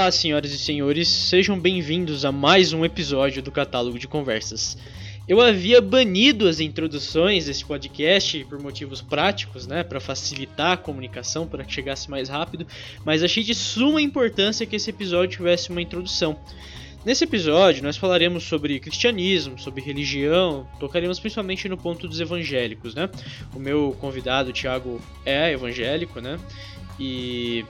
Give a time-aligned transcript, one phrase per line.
[0.00, 4.78] Olá, senhoras e senhores, sejam bem-vindos a mais um episódio do Catálogo de Conversas.
[5.28, 11.46] Eu havia banido as introduções desse podcast por motivos práticos, né, para facilitar a comunicação,
[11.46, 12.66] para que chegasse mais rápido,
[13.04, 16.40] mas achei de suma importância que esse episódio tivesse uma introdução.
[17.04, 23.10] Nesse episódio, nós falaremos sobre cristianismo, sobre religião, tocaremos principalmente no ponto dos evangélicos, né?
[23.54, 26.38] O meu convidado, Thiago, é evangélico, né?
[26.98, 27.66] E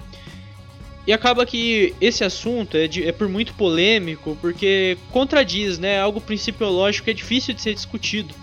[1.06, 6.00] e acaba que esse assunto é, de, é, por muito polêmico, porque contradiz, né?
[6.00, 8.34] Algo principiológico que é difícil de ser discutido.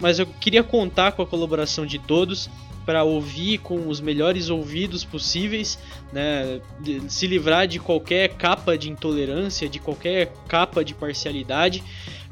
[0.00, 2.50] Mas eu queria contar com a colaboração de todos
[2.84, 5.78] para ouvir com os melhores ouvidos possíveis,
[6.12, 6.60] né?
[7.08, 11.82] Se livrar de qualquer capa de intolerância, de qualquer capa de parcialidade,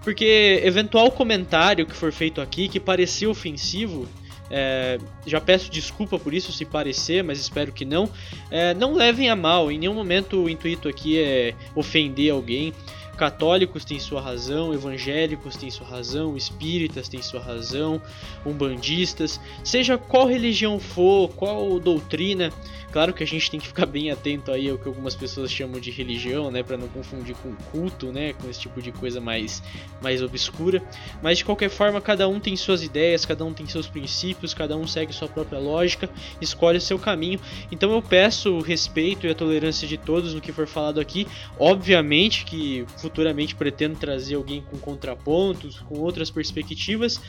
[0.02, 4.08] porque eventual comentário que for feito aqui que parecer ofensivo
[4.56, 8.08] é, já peço desculpa por isso se parecer, mas espero que não.
[8.52, 12.72] É, não levem a mal, em nenhum momento o intuito aqui é ofender alguém.
[13.16, 18.00] Católicos têm sua razão, evangélicos têm sua razão, espíritas têm sua razão,
[18.46, 22.52] umbandistas, seja qual religião for, qual doutrina,
[22.94, 25.80] Claro que a gente tem que ficar bem atento aí ao que algumas pessoas chamam
[25.80, 29.60] de religião, né, para não confundir com culto, né, com esse tipo de coisa mais
[30.00, 30.80] mais obscura.
[31.20, 34.76] Mas de qualquer forma, cada um tem suas ideias, cada um tem seus princípios, cada
[34.76, 36.08] um segue sua própria lógica,
[36.40, 37.40] escolhe o seu caminho.
[37.72, 41.26] Então eu peço o respeito e a tolerância de todos no que for falado aqui.
[41.58, 47.20] Obviamente que futuramente pretendo trazer alguém com contrapontos, com outras perspectivas.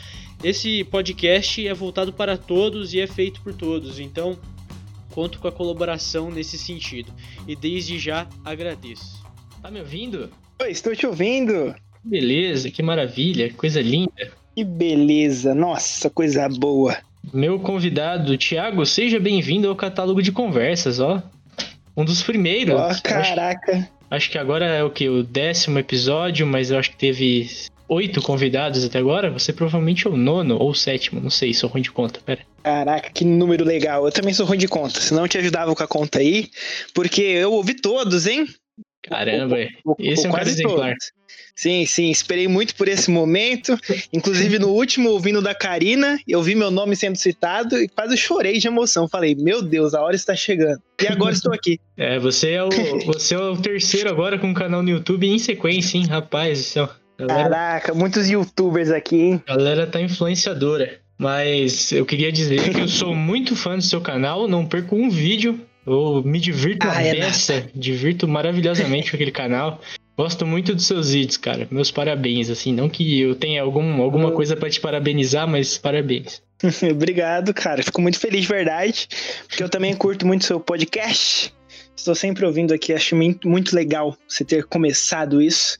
[0.44, 3.98] Esse podcast é voltado para todos e é feito por todos.
[3.98, 4.38] Então,
[5.16, 7.10] conto com a colaboração nesse sentido.
[7.48, 9.24] E desde já agradeço.
[9.62, 10.28] Tá me ouvindo?
[10.60, 11.74] Oi, estou te ouvindo.
[12.04, 14.30] Beleza, que maravilha, coisa linda.
[14.54, 16.98] Que beleza, nossa, coisa boa.
[17.32, 21.22] Meu convidado, Thiago, seja bem-vindo ao catálogo de conversas, ó.
[21.96, 22.74] Um dos primeiros.
[22.74, 23.72] Ó, oh, caraca.
[23.72, 25.08] Acho, acho, que agora é o que?
[25.08, 27.48] O décimo episódio, mas eu acho que teve
[27.88, 29.30] oito convidados até agora.
[29.30, 32.40] Você provavelmente é o nono ou o sétimo, não sei, sou ruim de conta, pera.
[32.62, 34.04] Caraca, que número legal.
[34.04, 36.48] Eu também sou ruim de conta, senão eu te ajudava com a conta aí,
[36.94, 38.46] porque eu ouvi todos, hein?
[39.02, 40.94] Caramba, o, o, esse é um caso exemplar.
[41.54, 43.78] Sim, sim, esperei muito por esse momento.
[44.12, 48.58] Inclusive, no último, ouvindo da Karina, eu vi meu nome sendo citado e quase chorei
[48.58, 49.08] de emoção.
[49.08, 50.82] Falei, meu Deus, a hora está chegando.
[51.00, 51.80] E agora estou aqui.
[51.98, 52.68] É, você é o,
[53.06, 56.64] você é o terceiro agora com um canal no YouTube em sequência, hein, rapaz do
[56.64, 56.90] céu.
[57.18, 57.48] Galera...
[57.48, 59.42] Caraca, muitos youtubers aqui, hein?
[59.46, 61.00] A galera tá influenciadora.
[61.18, 65.08] Mas eu queria dizer que eu sou muito fã do seu canal, não perco um
[65.08, 65.60] vídeo.
[65.86, 69.80] Eu me divirto ah, é beça, divirto maravilhosamente com aquele canal.
[70.16, 71.66] Gosto muito dos seus vídeos, cara.
[71.70, 76.42] Meus parabéns, assim, não que eu tenha algum, alguma coisa para te parabenizar, mas parabéns.
[76.90, 77.82] Obrigado, cara.
[77.82, 79.08] Fico muito feliz de verdade,
[79.46, 81.54] porque eu também curto muito seu podcast.
[81.94, 85.76] Estou sempre ouvindo aqui, acho muito, muito legal você ter começado isso.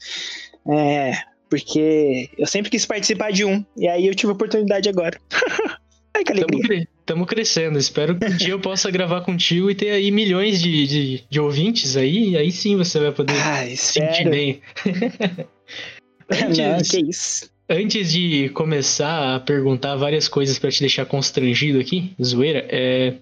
[0.69, 1.13] É,
[1.49, 5.19] porque eu sempre quis participar de um, e aí eu tive a oportunidade agora.
[6.15, 6.87] Ai, que alegria.
[6.99, 7.77] Estamos crescendo.
[7.77, 11.39] Espero que um dia eu possa gravar contigo e ter aí milhões de, de, de
[11.39, 12.31] ouvintes aí.
[12.31, 14.61] E aí sim você vai poder ah, sentir bem.
[16.29, 17.49] antes, Não, que isso.
[17.69, 23.15] Antes de começar a perguntar várias coisas para te deixar constrangido aqui, zoeira, é,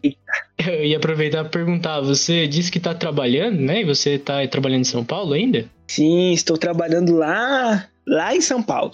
[0.68, 2.00] eu ia aproveitar para perguntar.
[2.02, 3.82] Você disse que está trabalhando, né?
[3.82, 5.66] E você está trabalhando em São Paulo ainda?
[5.88, 8.92] Sim, estou trabalhando lá lá em São Paulo.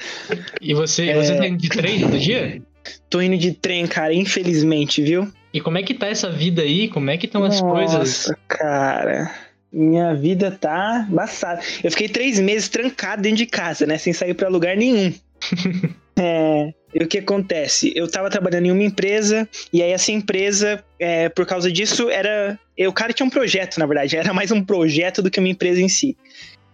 [0.60, 1.14] e você, é...
[1.14, 2.62] você tá indo de trem todo dia?
[3.08, 5.30] Tô indo de trem, cara, infelizmente, viu?
[5.54, 6.88] E como é que tá essa vida aí?
[6.88, 7.98] Como é que estão as coisas?
[7.98, 9.30] Nossa, cara.
[9.72, 11.62] Minha vida tá embaçada.
[11.82, 13.96] Eu fiquei três meses trancado dentro de casa, né?
[13.96, 15.14] Sem sair para lugar nenhum.
[16.18, 17.92] é, e o que acontece?
[17.96, 22.58] Eu tava trabalhando em uma empresa, e aí essa empresa, é, por causa disso, era.
[22.86, 25.80] O cara tinha um projeto, na verdade, era mais um projeto do que uma empresa
[25.80, 26.16] em si.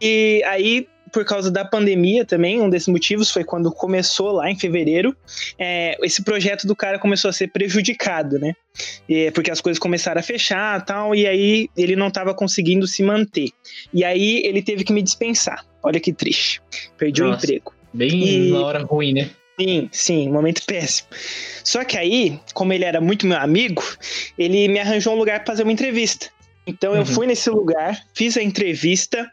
[0.00, 4.58] E aí por causa da pandemia também, um desses motivos foi quando começou lá em
[4.58, 5.16] fevereiro,
[5.58, 8.54] é, esse projeto do cara começou a ser prejudicado, né?
[9.08, 13.02] É, porque as coisas começaram a fechar tal, e aí ele não estava conseguindo se
[13.02, 13.50] manter.
[13.92, 15.64] E aí ele teve que me dispensar.
[15.82, 16.60] Olha que triste.
[16.96, 17.74] Perdi Nossa, o emprego.
[17.92, 18.50] Bem e...
[18.52, 19.30] na hora ruim, né?
[19.60, 21.08] Sim, sim, um momento péssimo.
[21.64, 23.82] Só que aí, como ele era muito meu amigo,
[24.38, 26.28] ele me arranjou um lugar para fazer uma entrevista.
[26.68, 27.06] Então eu uhum.
[27.06, 29.28] fui nesse lugar, fiz a entrevista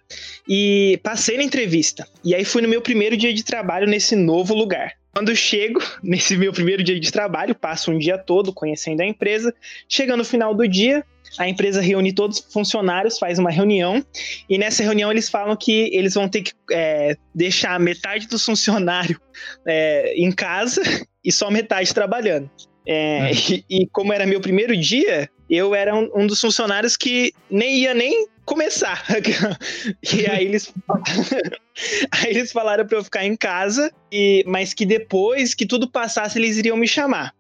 [0.48, 2.08] e passei na entrevista.
[2.24, 4.94] E aí fui no meu primeiro dia de trabalho nesse novo lugar.
[5.14, 9.06] Quando eu chego nesse meu primeiro dia de trabalho, passo um dia todo conhecendo a
[9.06, 9.54] empresa.
[9.90, 11.04] Chega no final do dia,
[11.38, 14.04] a empresa reúne todos os funcionários, faz uma reunião,
[14.50, 19.20] e nessa reunião eles falam que eles vão ter que é, deixar metade dos funcionários
[19.68, 20.82] é, em casa
[21.24, 22.50] e só metade trabalhando.
[22.88, 23.30] É, uhum.
[23.70, 27.80] e, e, como era meu primeiro dia, eu era um, um, dos funcionários que nem
[27.80, 29.04] ia nem começar.
[30.14, 30.74] e aí eles,
[32.12, 36.40] aí eles falaram pra eu ficar em casa, e, mas que depois que tudo passasse,
[36.40, 37.34] eles iriam me chamar.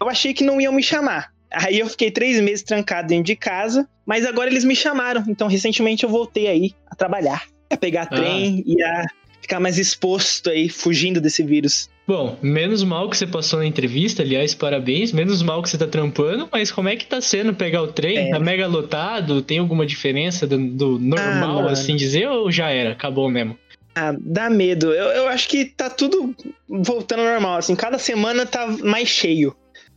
[0.00, 1.32] Eu achei que não iam me chamar.
[1.52, 5.22] Aí eu fiquei três meses trancado dentro de casa, mas agora eles me chamaram.
[5.28, 8.06] Então, recentemente eu voltei aí a trabalhar, a pegar ah.
[8.06, 9.06] trem e a
[9.40, 11.90] ficar mais exposto aí, fugindo desse vírus.
[12.12, 15.12] Bom, menos mal que você passou na entrevista, aliás, parabéns.
[15.12, 18.28] Menos mal que você tá trampando, mas como é que tá sendo pegar o trem?
[18.28, 18.30] É.
[18.30, 19.40] Tá mega lotado?
[19.40, 22.92] Tem alguma diferença do, do normal, ah, assim dizer, ou já era?
[22.92, 23.58] Acabou mesmo?
[23.94, 24.92] Ah, dá medo.
[24.92, 26.36] Eu, eu acho que tá tudo
[26.68, 27.74] voltando ao normal, assim.
[27.74, 29.56] Cada semana tá mais cheio.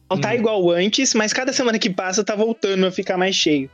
[0.10, 0.36] Não tá hum.
[0.36, 3.70] igual antes, mas cada semana que passa tá voltando a ficar mais cheio.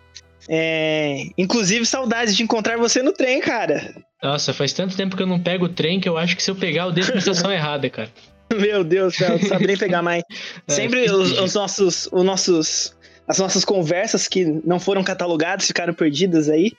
[0.50, 1.26] É...
[1.38, 3.94] Inclusive, saudades de encontrar você no trem, cara.
[4.24, 6.50] Nossa, faz tanto tempo que eu não pego o trem que eu acho que se
[6.50, 8.10] eu pegar eu deixo na estação errada, cara.
[8.60, 10.24] Meu Deus céu, não sabe nem pegar mais.
[10.68, 12.96] É, Sempre os, os, nossos, os nossos,
[13.28, 16.72] as nossas conversas que não foram catalogadas, ficaram perdidas aí,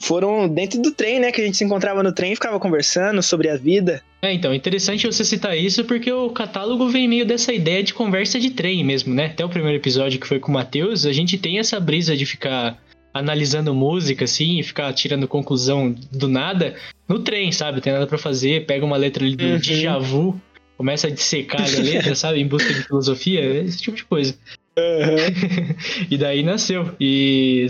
[0.00, 1.32] foram dentro do trem, né?
[1.32, 4.02] Que a gente se encontrava no trem e ficava conversando sobre a vida.
[4.22, 8.38] É, então, interessante você citar isso porque o catálogo vem meio dessa ideia de conversa
[8.38, 9.26] de trem mesmo, né?
[9.26, 12.26] Até o primeiro episódio que foi com o Matheus, a gente tem essa brisa de
[12.26, 12.78] ficar
[13.12, 16.76] analisando música, assim, e ficar tirando conclusão do nada
[17.08, 17.80] no trem, sabe?
[17.80, 19.58] Tem nada para fazer, pega uma letra ali do uhum.
[19.58, 20.40] Djavu,
[20.80, 22.40] começa a dissecar a letra, sabe?
[22.40, 24.34] Em busca de filosofia, esse tipo de coisa.
[24.78, 25.74] Uhum.
[26.10, 26.96] e daí nasceu.
[26.98, 27.66] E.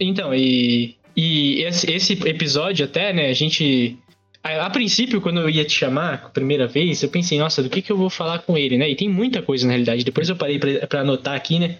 [0.00, 0.96] Então, e.
[1.14, 3.98] E esse, episódio até, né, a gente
[4.42, 7.82] a, princípio, quando eu ia te chamar a primeira vez, eu pensei, nossa, do que,
[7.82, 8.88] que eu vou falar com ele, né?
[8.88, 10.04] E tem muita coisa na realidade.
[10.04, 11.76] Depois eu parei pra, pra anotar aqui, né?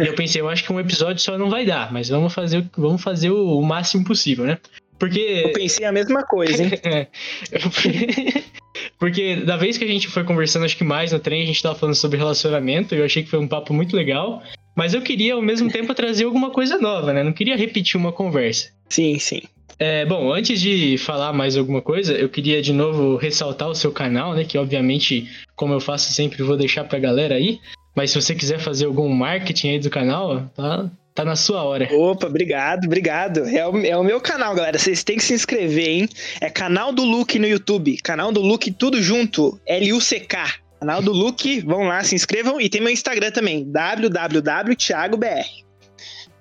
[0.00, 2.64] E eu pensei, eu acho que um episódio só não vai dar, mas vamos fazer,
[2.76, 4.58] vamos fazer o máximo possível, né?
[5.02, 5.42] Porque.
[5.46, 6.70] Eu pensei a mesma coisa, hein?
[6.86, 7.08] é.
[9.00, 11.60] Porque da vez que a gente foi conversando, acho que mais no trem, a gente
[11.60, 14.40] tava falando sobre relacionamento, e eu achei que foi um papo muito legal.
[14.76, 17.24] Mas eu queria, ao mesmo tempo, trazer alguma coisa nova, né?
[17.24, 18.70] Não queria repetir uma conversa.
[18.88, 19.42] Sim, sim.
[19.76, 23.90] É, bom, antes de falar mais alguma coisa, eu queria de novo ressaltar o seu
[23.90, 24.44] canal, né?
[24.44, 27.58] Que obviamente, como eu faço sempre, vou deixar pra galera aí.
[27.96, 31.88] Mas se você quiser fazer algum marketing aí do canal, tá, tá na sua hora.
[31.92, 33.40] Opa, obrigado, obrigado.
[33.48, 34.78] É o, é o meu canal, galera.
[34.78, 36.08] Vocês têm que se inscrever, hein?
[36.40, 37.96] É canal do Luke no YouTube.
[38.02, 39.60] Canal do Luke, tudo junto.
[39.66, 40.54] L-U-C-K.
[40.80, 42.60] Canal do Luke, vão lá, se inscrevam.
[42.60, 45.46] E tem meu Instagram também, www.thiagobr.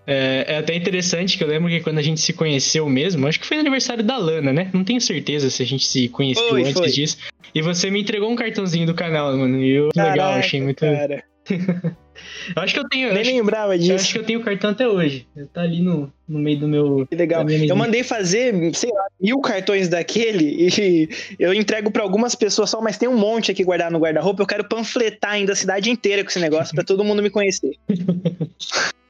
[0.07, 3.39] É, é, até interessante que eu lembro que quando a gente se conheceu mesmo, acho
[3.39, 4.69] que foi no aniversário da Lana, né?
[4.73, 6.89] Não tenho certeza se a gente se conheceu foi, antes foi.
[6.89, 7.17] disso.
[7.53, 9.63] E você me entregou um cartãozinho do canal, mano.
[9.63, 10.79] E eu, Caraca, legal, achei muito.
[10.79, 11.23] Cara.
[12.55, 13.13] eu acho que eu tenho.
[13.13, 13.91] Nem acho, lembrava disso.
[13.91, 15.27] Eu acho que eu tenho o cartão até hoje.
[15.53, 17.05] Tá ali no, no meio do meu.
[17.07, 17.47] Que legal.
[17.49, 21.09] Eu mandei fazer, sei lá, mil cartões daquele e
[21.39, 24.41] eu entrego para algumas pessoas só, mas tem um monte aqui guardado no guarda-roupa.
[24.41, 27.71] Eu quero panfletar ainda a cidade inteira com esse negócio para todo mundo me conhecer.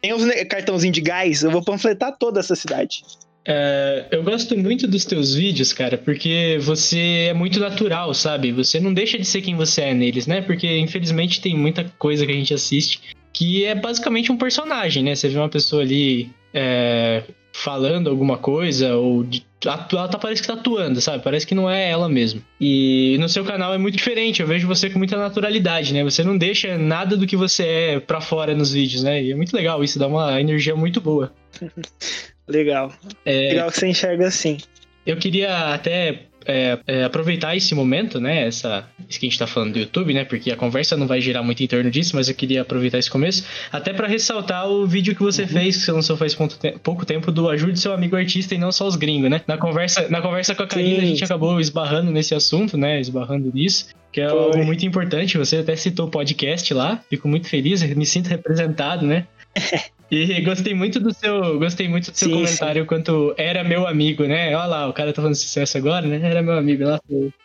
[0.02, 3.04] Tem uns cartãozinhos de gás, eu vou panfletar toda essa cidade.
[3.46, 8.52] É, eu gosto muito dos teus vídeos, cara, porque você é muito natural, sabe?
[8.52, 10.42] Você não deixa de ser quem você é neles, né?
[10.42, 13.02] Porque infelizmente tem muita coisa que a gente assiste
[13.34, 15.16] que é basicamente um personagem, né?
[15.16, 17.24] Você vê uma pessoa ali é,
[17.54, 21.24] falando alguma coisa, ou de, ela tá, parece que tá atuando, sabe?
[21.24, 22.44] Parece que não é ela mesmo.
[22.60, 26.04] E no seu canal é muito diferente, eu vejo você com muita naturalidade, né?
[26.04, 29.24] Você não deixa nada do que você é pra fora nos vídeos, né?
[29.24, 31.34] E é muito legal isso, dá uma energia muito boa.
[32.48, 32.94] legal.
[33.26, 33.50] É...
[33.50, 34.58] Legal que você enxerga assim.
[35.06, 38.48] Eu queria até é, é, aproveitar esse momento, né?
[38.48, 40.24] Essa, isso que a gente tá falando do YouTube, né?
[40.26, 43.10] Porque a conversa não vai girar muito em torno disso, mas eu queria aproveitar esse
[43.10, 45.48] começo, até para ressaltar o vídeo que você uhum.
[45.48, 46.36] fez, que você lançou faz
[46.84, 49.42] pouco tempo, do Ajude seu amigo artista e não só os gringos, né?
[49.48, 53.00] Na conversa, na conversa com a Karina, a gente acabou esbarrando nesse assunto, né?
[53.00, 53.88] Esbarrando nisso.
[54.12, 54.38] Que é Foi.
[54.38, 55.38] algo muito importante.
[55.38, 57.02] Você até citou o podcast lá.
[57.10, 59.26] Fico muito feliz, me sinto representado, né?
[60.12, 62.88] E gostei muito do seu, gostei muito do seu sim, comentário sim.
[62.88, 64.54] quanto era meu amigo, né?
[64.54, 66.20] Olha lá, o cara tá fazendo sucesso agora, né?
[66.22, 67.00] Era meu amigo lá.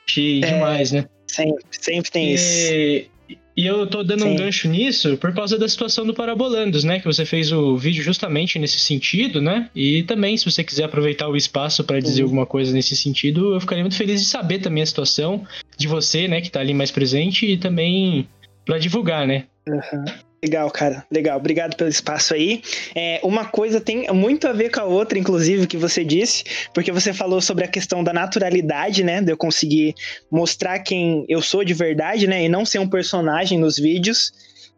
[0.05, 1.07] Achei é, demais, né?
[1.29, 3.11] Sempre, sempre tem e, isso.
[3.57, 4.31] E eu tô dando sim.
[4.31, 6.99] um gancho nisso por causa da situação do Parabolandos, né?
[6.99, 9.71] Que você fez o vídeo justamente nesse sentido, né?
[9.75, 13.61] E também, se você quiser aproveitar o espaço para dizer alguma coisa nesse sentido, eu
[13.61, 15.47] ficaria muito feliz de saber também a situação
[15.79, 16.41] de você, né?
[16.41, 18.29] Que tá ali mais presente e também
[18.65, 19.45] para divulgar, né?
[19.69, 20.05] Uhum.
[20.43, 21.07] Legal, cara.
[21.11, 21.39] Legal.
[21.39, 22.63] Obrigado pelo espaço aí.
[22.95, 26.93] É, uma coisa tem muito a ver com a outra, inclusive, que você disse, porque
[26.93, 29.21] você falou sobre a questão da naturalidade, né?
[29.21, 29.95] De eu conseguir
[30.31, 32.45] mostrar quem eu sou de verdade, né?
[32.45, 34.33] E não ser um personagem nos vídeos.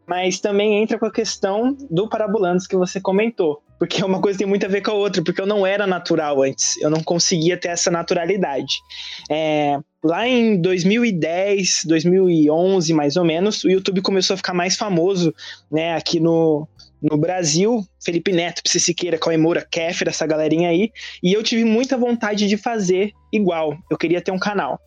[0.07, 3.62] Mas também entra com a questão do Parabolandos que você comentou.
[3.78, 6.42] Porque uma coisa tem muito a ver com a outra, porque eu não era natural
[6.42, 8.80] antes, eu não conseguia ter essa naturalidade.
[9.30, 15.32] É, lá em 2010, 2011, mais ou menos, o YouTube começou a ficar mais famoso,
[15.70, 16.66] né, aqui no,
[17.00, 20.90] no Brasil, Felipe Neto, Psi Siqueira, Cauê Moura, Kéfera, essa galerinha aí,
[21.23, 24.80] e eu tive muita vontade de fazer igual, eu queria ter um canal.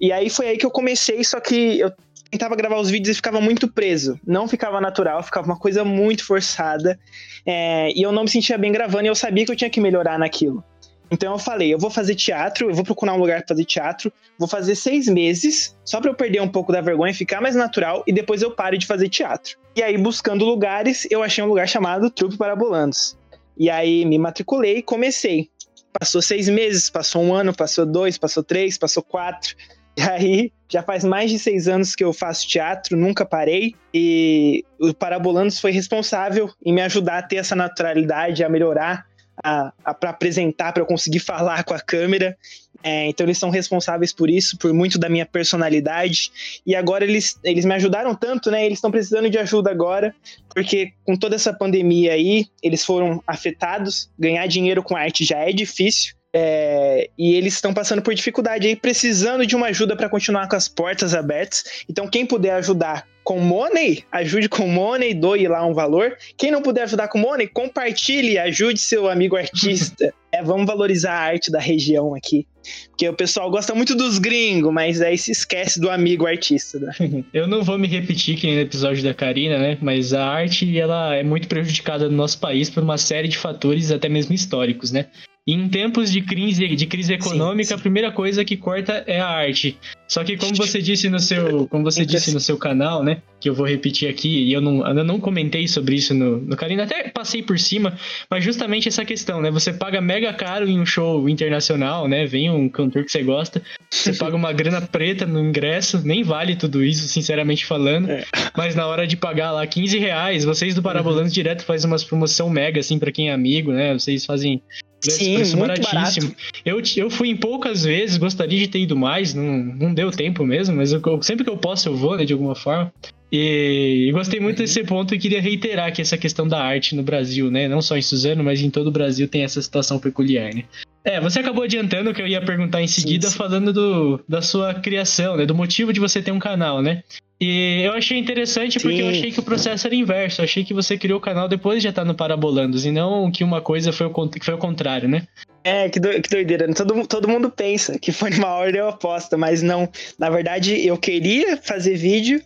[0.00, 1.92] E aí foi aí que eu comecei, só que eu
[2.30, 4.18] tentava gravar os vídeos e ficava muito preso.
[4.26, 6.98] Não ficava natural, ficava uma coisa muito forçada.
[7.44, 9.80] É, e eu não me sentia bem gravando e eu sabia que eu tinha que
[9.80, 10.64] melhorar naquilo.
[11.10, 14.12] Então eu falei, eu vou fazer teatro, eu vou procurar um lugar para fazer teatro,
[14.38, 18.04] vou fazer seis meses, só para eu perder um pouco da vergonha, ficar mais natural,
[18.06, 19.58] e depois eu paro de fazer teatro.
[19.74, 23.18] E aí, buscando lugares, eu achei um lugar chamado Trupe Parabolandos.
[23.58, 25.50] E aí me matriculei e comecei.
[25.98, 29.56] Passou seis meses, passou um ano, passou dois, passou três, passou quatro.
[29.96, 33.74] E aí, já faz mais de seis anos que eu faço teatro, nunca parei.
[33.92, 39.04] E o Parabolanos foi responsável em me ajudar a ter essa naturalidade, a melhorar,
[39.42, 42.38] a, a para apresentar, para eu conseguir falar com a câmera.
[42.82, 46.30] É, então eles são responsáveis por isso, por muito da minha personalidade.
[46.64, 48.64] E agora eles, eles me ajudaram tanto, né?
[48.64, 50.14] Eles estão precisando de ajuda agora,
[50.54, 54.08] porque com toda essa pandemia aí, eles foram afetados.
[54.16, 56.14] Ganhar dinheiro com arte já é difícil.
[56.32, 60.56] É, e eles estão passando por dificuldade aí, precisando de uma ajuda para continuar com
[60.56, 61.84] as portas abertas.
[61.88, 66.16] Então, quem puder ajudar com Money, ajude com Money, doe lá um valor.
[66.36, 70.12] Quem não puder ajudar com Money, compartilhe, ajude seu amigo artista.
[70.32, 72.46] é, vamos valorizar a arte da região aqui.
[72.90, 76.78] Porque o pessoal gosta muito dos gringos, mas aí se esquece do amigo artista.
[76.78, 77.24] Né?
[77.32, 79.78] Eu não vou me repetir que no episódio da Karina, né?
[79.80, 83.90] Mas a arte ela é muito prejudicada no nosso país por uma série de fatores,
[83.90, 85.06] até mesmo históricos, né?
[85.52, 87.74] Em tempos de crise, de crise econômica, sim, sim.
[87.74, 89.78] a primeira coisa que corta é a arte.
[90.10, 93.48] Só que como você disse no seu, como você disse no seu canal, né, que
[93.48, 96.82] eu vou repetir aqui, e eu não, eu não comentei sobre isso no, no Karina,
[96.82, 97.96] até passei por cima,
[98.28, 102.50] mas justamente essa questão, né, você paga mega caro em um show internacional, né, vem
[102.50, 106.82] um cantor que você gosta, você paga uma grana preta no ingresso, nem vale tudo
[106.82, 108.24] isso, sinceramente falando, é.
[108.56, 111.32] mas na hora de pagar lá 15 reais, vocês do Parabolando uhum.
[111.32, 114.60] direto fazem umas promoção mega, assim, para quem é amigo, né, vocês fazem
[115.00, 116.34] Preço, Sim, preço muito baratíssimo.
[116.64, 120.44] Eu, eu fui em poucas vezes, gostaria de ter ido mais, não, não deu tempo
[120.44, 122.92] mesmo, mas eu, sempre que eu posso eu vou, né, de alguma forma.
[123.32, 124.64] E, e gostei muito uhum.
[124.64, 127.96] desse ponto e queria reiterar que essa questão da arte no Brasil, né, não só
[127.96, 130.64] em Suzano, mas em todo o Brasil tem essa situação peculiar, né.
[131.02, 133.38] É, você acabou adiantando que eu ia perguntar em seguida, sim, sim.
[133.38, 137.02] falando do, da sua criação, né, do motivo de você ter um canal, né.
[137.40, 139.02] E eu achei interessante porque Sim.
[139.02, 140.42] eu achei que o processo era inverso.
[140.42, 143.30] Eu achei que você criou o canal depois de já estar no Parabolandos e não
[143.30, 145.26] que uma coisa foi o, que foi o contrário, né?
[145.62, 146.72] É, que, do, que doideira.
[146.74, 149.88] Todo, todo mundo pensa que foi numa ordem oposta, mas não.
[150.18, 152.42] Na verdade, eu queria fazer vídeo,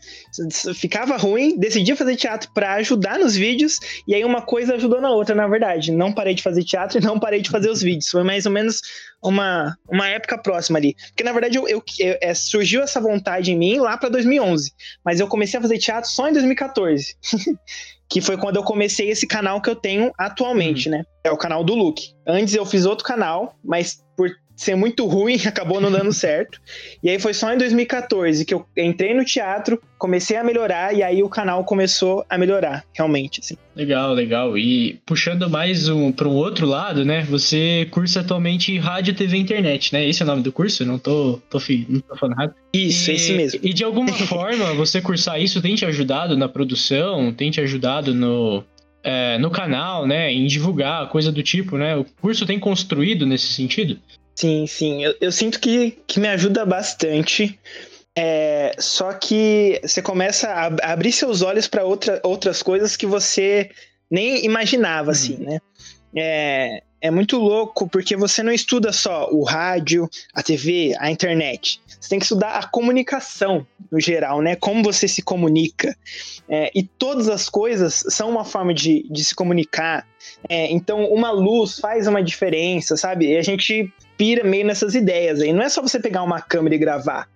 [0.75, 5.11] ficava ruim, decidia fazer teatro para ajudar nos vídeos, e aí uma coisa ajudou na
[5.11, 5.93] outra, na verdade.
[5.93, 8.09] Não parei de fazer teatro e não parei de fazer os vídeos.
[8.09, 8.81] Foi mais ou menos
[9.23, 10.97] uma, uma época próxima ali.
[11.09, 14.73] Porque, na verdade, eu, eu, eu é, surgiu essa vontade em mim lá para 2011,
[15.05, 17.17] mas eu comecei a fazer teatro só em 2014.
[18.09, 20.99] que foi quando eu comecei esse canal que eu tenho atualmente, uhum.
[20.99, 21.05] né?
[21.25, 22.13] É o canal do Luke.
[22.27, 26.61] Antes eu fiz outro canal, mas por ser muito ruim, acabou não dando certo.
[27.03, 31.03] E aí foi só em 2014 que eu entrei no teatro, comecei a melhorar e
[31.03, 33.57] aí o canal começou a melhorar, realmente, assim.
[33.75, 34.57] Legal, legal.
[34.57, 37.23] E puxando mais um, para um outro lado, né?
[37.23, 40.07] Você cursa atualmente rádio, TV e internet, né?
[40.07, 40.85] Esse é o nome do curso?
[40.85, 41.59] Não tô, tô,
[41.89, 42.55] não tô falando errado.
[42.73, 43.61] Isso, e, esse mesmo.
[43.63, 48.15] E de alguma forma, você cursar isso tem te ajudado na produção, tem te ajudado
[48.15, 48.65] no,
[49.03, 51.97] é, no canal, né, em divulgar, coisa do tipo, né?
[51.97, 53.99] O curso tem construído nesse sentido?
[54.35, 55.05] Sim, sim.
[55.05, 57.59] Eu, eu sinto que, que me ajuda bastante.
[58.17, 63.71] É, só que você começa a abrir seus olhos para outra, outras coisas que você
[64.11, 65.13] nem imaginava, uhum.
[65.13, 65.59] assim, né?
[66.17, 71.81] É, é muito louco porque você não estuda só o rádio, a TV, a internet.
[72.01, 74.57] Você tem que estudar a comunicação no geral, né?
[74.57, 75.97] Como você se comunica.
[76.49, 80.07] É, e todas as coisas são uma forma de, de se comunicar.
[80.49, 83.33] É, então, uma luz faz uma diferença, sabe?
[83.33, 85.53] E a gente pira meio nessas ideias aí.
[85.53, 87.29] Não é só você pegar uma câmera e gravar.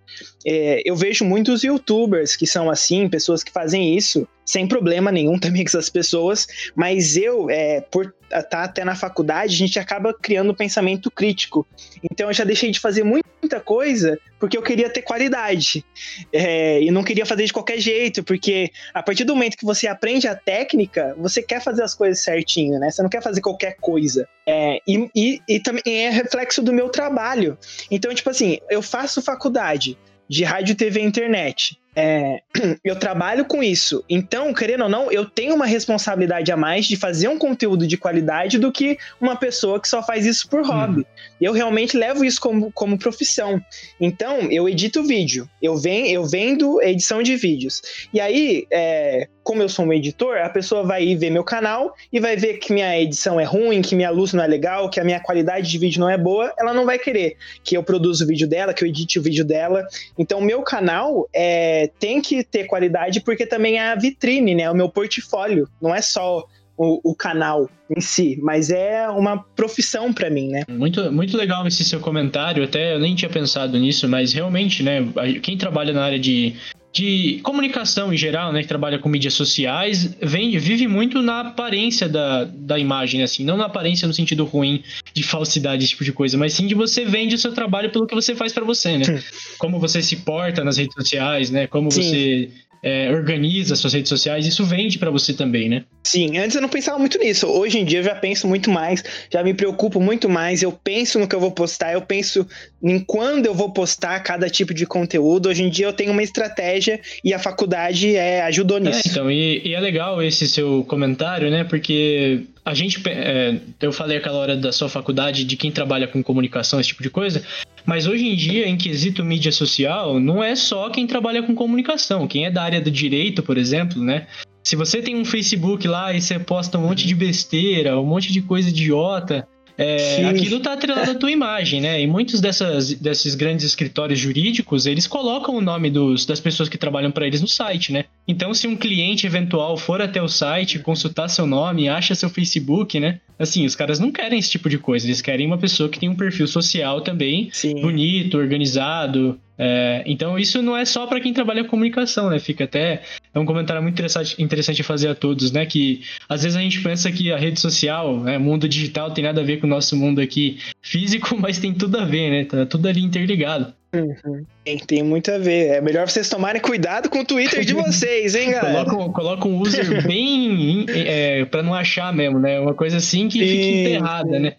[0.46, 5.36] É, eu vejo muitos youtubers que são assim, pessoas que fazem isso sem problema nenhum
[5.38, 9.78] também com essas pessoas, mas eu, é, por estar tá até na faculdade, a gente
[9.78, 11.66] acaba criando um pensamento crítico.
[12.10, 15.84] Então eu já deixei de fazer muita coisa porque eu queria ter qualidade.
[16.32, 19.86] É, e não queria fazer de qualquer jeito, porque a partir do momento que você
[19.86, 22.90] aprende a técnica, você quer fazer as coisas certinho, né?
[22.90, 24.26] Você não quer fazer qualquer coisa.
[24.46, 27.58] É, e, e, e também é reflexo do meu trabalho.
[27.90, 29.97] Então, tipo assim, eu faço faculdade
[30.28, 31.78] de rádio, TV e internet.
[32.00, 32.42] É,
[32.84, 34.04] eu trabalho com isso.
[34.08, 37.96] Então, querendo ou não, eu tenho uma responsabilidade a mais de fazer um conteúdo de
[37.96, 41.00] qualidade do que uma pessoa que só faz isso por hobby.
[41.00, 41.04] Hum.
[41.40, 43.60] Eu realmente levo isso como, como profissão.
[44.00, 47.82] Então, eu edito vídeo, eu, venho, eu vendo edição de vídeos.
[48.14, 51.94] E aí, é, como eu sou um editor, a pessoa vai ir ver meu canal
[52.12, 55.00] e vai ver que minha edição é ruim, que minha luz não é legal, que
[55.00, 58.24] a minha qualidade de vídeo não é boa, ela não vai querer que eu produza
[58.24, 59.86] o vídeo dela, que eu edite o vídeo dela.
[60.18, 64.70] Então, meu canal é, tem que ter qualidade porque também é a vitrine, né?
[64.70, 65.68] O meu portfólio.
[65.80, 66.44] Não é só
[66.76, 70.62] o, o, canal em si, mas é uma profissão para mim, né?
[70.68, 75.00] Muito, muito legal esse seu comentário, até eu nem tinha pensado nisso, mas realmente, né,
[75.42, 76.54] quem trabalha na área de
[76.92, 82.08] de comunicação em geral, né, que trabalha com mídias sociais, vem, vive muito na aparência
[82.08, 86.12] da, da imagem, assim, não na aparência no sentido ruim de falsidade, esse tipo de
[86.12, 88.98] coisa, mas sim de você vende o seu trabalho pelo que você faz para você,
[88.98, 89.22] né?
[89.58, 91.66] Como você se porta nas redes sociais, né?
[91.66, 92.02] Como sim.
[92.02, 92.50] você
[92.82, 95.84] é, organiza suas redes sociais, isso vende para você também, né?
[96.04, 97.46] Sim, antes eu não pensava muito nisso.
[97.46, 100.62] Hoje em dia eu já penso muito mais, já me preocupo muito mais.
[100.62, 102.46] Eu penso no que eu vou postar, eu penso
[102.82, 105.48] em quando eu vou postar cada tipo de conteúdo.
[105.48, 109.02] Hoje em dia eu tenho uma estratégia e a faculdade é, ajudou é, nisso.
[109.06, 111.64] É, então, e, e, é legal esse seu comentário, né?
[111.64, 113.02] Porque a gente.
[113.06, 117.02] É, eu falei aquela hora da sua faculdade de quem trabalha com comunicação, esse tipo
[117.02, 117.42] de coisa.
[117.88, 122.28] Mas hoje em dia, em quesito mídia social, não é só quem trabalha com comunicação.
[122.28, 124.26] Quem é da área do direito, por exemplo, né?
[124.62, 128.30] Se você tem um Facebook lá e você posta um monte de besteira, um monte
[128.30, 132.02] de coisa idiota, é, aquilo tá atrelado à tua imagem, né?
[132.02, 136.76] E muitos dessas, desses grandes escritórios jurídicos, eles colocam o nome dos, das pessoas que
[136.76, 138.06] trabalham para eles no site, né?
[138.26, 142.98] Então, se um cliente eventual for até o site, consultar seu nome, acha seu Facebook,
[142.98, 143.20] né?
[143.38, 145.06] Assim, os caras não querem esse tipo de coisa.
[145.06, 147.80] Eles querem uma pessoa que tem um perfil social também, Sim.
[147.80, 152.38] bonito, organizado, é, então isso não é só para quem trabalha com comunicação, né?
[152.38, 153.02] Fica até
[153.38, 155.64] é um comentário muito interessante, interessante fazer a todos, né?
[155.64, 159.40] Que às vezes a gente pensa que a rede social, né, mundo digital tem nada
[159.40, 162.44] a ver com o nosso mundo aqui físico, mas tem tudo a ver, né?
[162.44, 163.72] Tá tudo ali interligado.
[163.94, 164.44] Uhum.
[164.64, 165.68] Tem, tem, muito a ver.
[165.68, 168.84] É melhor vocês tomarem cuidado com o Twitter de vocês, hein, galera?
[168.84, 170.84] coloca, coloca um user bem.
[170.88, 172.60] é, para não achar mesmo, né?
[172.60, 174.56] Uma coisa assim que fica enterrada, né?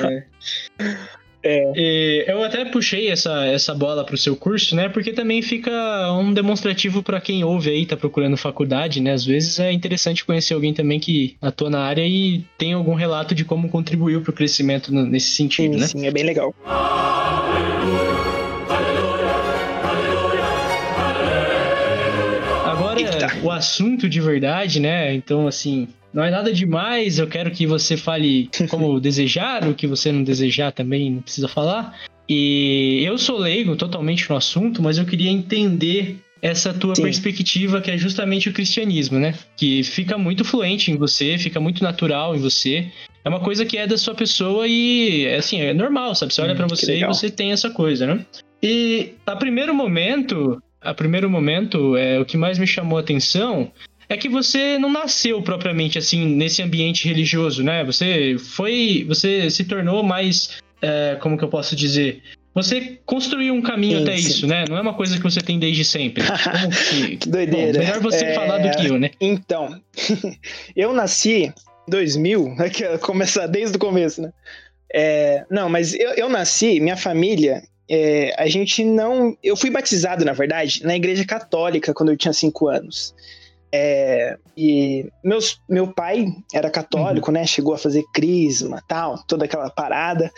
[0.00, 0.22] É.
[1.46, 2.24] É.
[2.26, 4.88] eu até puxei essa, essa bola para o seu curso, né?
[4.88, 5.70] Porque também fica
[6.12, 9.12] um demonstrativo para quem ouve aí, tá procurando faculdade, né?
[9.12, 13.34] Às vezes é interessante conhecer alguém também que atua na área e tem algum relato
[13.34, 15.86] de como contribuiu para o crescimento nesse sentido, sim, né?
[15.86, 16.54] Sim, é bem legal.
[22.64, 23.38] Agora, Eita.
[23.42, 25.14] o assunto de verdade, né?
[25.14, 29.86] Então, assim, não é nada demais, eu quero que você fale como desejar, o que
[29.86, 31.94] você não desejar também não precisa falar.
[32.26, 37.02] E eu sou leigo totalmente no assunto, mas eu queria entender essa tua Sim.
[37.02, 39.34] perspectiva, que é justamente o cristianismo, né?
[39.58, 42.90] Que fica muito fluente em você, fica muito natural em você.
[43.22, 46.32] É uma coisa que é da sua pessoa e, assim, é normal, sabe?
[46.32, 48.24] Você olha hum, para você e você tem essa coisa, né?
[48.62, 53.70] E a primeiro momento, a primeiro momento, é o que mais me chamou a atenção
[54.08, 57.84] é que você não nasceu propriamente assim nesse ambiente religioso, né?
[57.84, 62.22] Você foi, você se tornou mais, é, como que eu posso dizer?
[62.54, 64.28] Você construiu um caminho sim, até sim.
[64.28, 64.64] isso, né?
[64.68, 66.24] Não é uma coisa que você tem desde sempre.
[66.88, 67.16] que...
[67.18, 67.72] que doideira.
[67.72, 68.34] Bom, melhor você é...
[68.34, 69.10] falar do que eu, né?
[69.20, 69.78] Então,
[70.74, 71.52] eu nasci
[71.86, 72.70] em 2000, né?
[73.02, 74.32] começar desde o começo, né?
[74.92, 75.44] É...
[75.50, 79.36] Não, mas eu, eu nasci, minha família, é, a gente não.
[79.42, 83.14] Eu fui batizado, na verdade, na igreja católica quando eu tinha 5 anos.
[83.78, 87.34] É, e meus, meu pai era católico, uhum.
[87.34, 87.46] né?
[87.46, 90.30] Chegou a fazer crisma, tal, toda aquela parada.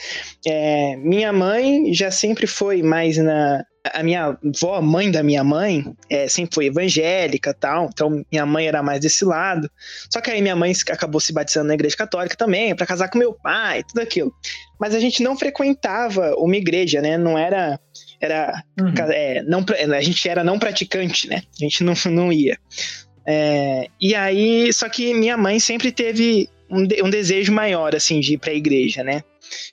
[0.44, 3.64] É, minha mãe já sempre foi mais na.
[3.94, 8.44] A minha avó, a mãe da minha mãe, é, sempre foi evangélica tal, então minha
[8.44, 9.70] mãe era mais desse lado.
[10.12, 13.18] Só que aí minha mãe acabou se batizando na igreja católica também, para casar com
[13.18, 14.32] meu pai, tudo aquilo.
[14.80, 17.16] Mas a gente não frequentava uma igreja, né?
[17.16, 17.78] Não era
[18.20, 18.92] era uhum.
[19.12, 19.64] é, não
[19.96, 21.42] a gente era não praticante, né?
[21.54, 22.58] A gente não, não ia.
[23.30, 28.20] É, e aí, só que minha mãe sempre teve um, de, um desejo maior, assim,
[28.20, 29.22] de ir pra igreja, né?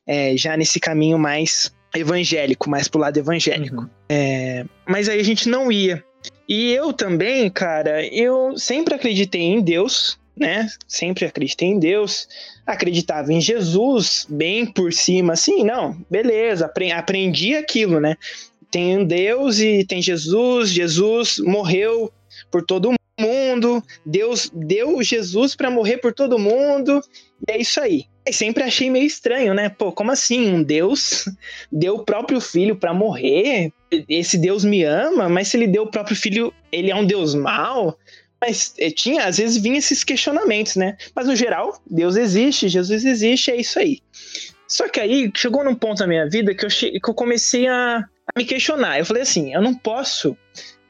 [0.06, 3.84] É, já nesse caminho mais evangélico, mais pro lado evangélico.
[3.84, 3.90] Uhum.
[4.10, 6.04] É, mas aí a gente não ia.
[6.50, 10.68] E eu também, cara, eu sempre acreditei em Deus, né?
[10.86, 12.28] Sempre acreditei em Deus,
[12.68, 18.18] acreditava em Jesus, bem por cima, assim, não, beleza, aprendi aquilo, né?
[18.70, 22.12] Tem Deus e tem Jesus, Jesus morreu
[22.52, 27.02] por todo mundo, Deus deu Jesus para morrer por todo mundo,
[27.48, 28.06] e é isso aí.
[28.32, 29.70] Sempre achei meio estranho, né?
[29.70, 30.50] Pô, como assim?
[30.50, 31.26] Um Deus
[31.72, 33.72] deu o próprio filho para morrer?
[34.10, 37.36] Esse Deus me ama, mas se ele deu o próprio filho, ele é um Deus
[37.36, 37.98] mau?
[38.42, 40.98] Mas eh, tinha, às vezes vinha esses questionamentos, né?
[41.16, 44.00] Mas no geral, Deus existe, Jesus existe, é isso aí.
[44.68, 47.98] Só que aí chegou num ponto na minha vida que eu, que eu comecei a,
[48.00, 49.00] a me questionar.
[49.00, 50.36] Eu falei assim: eu não posso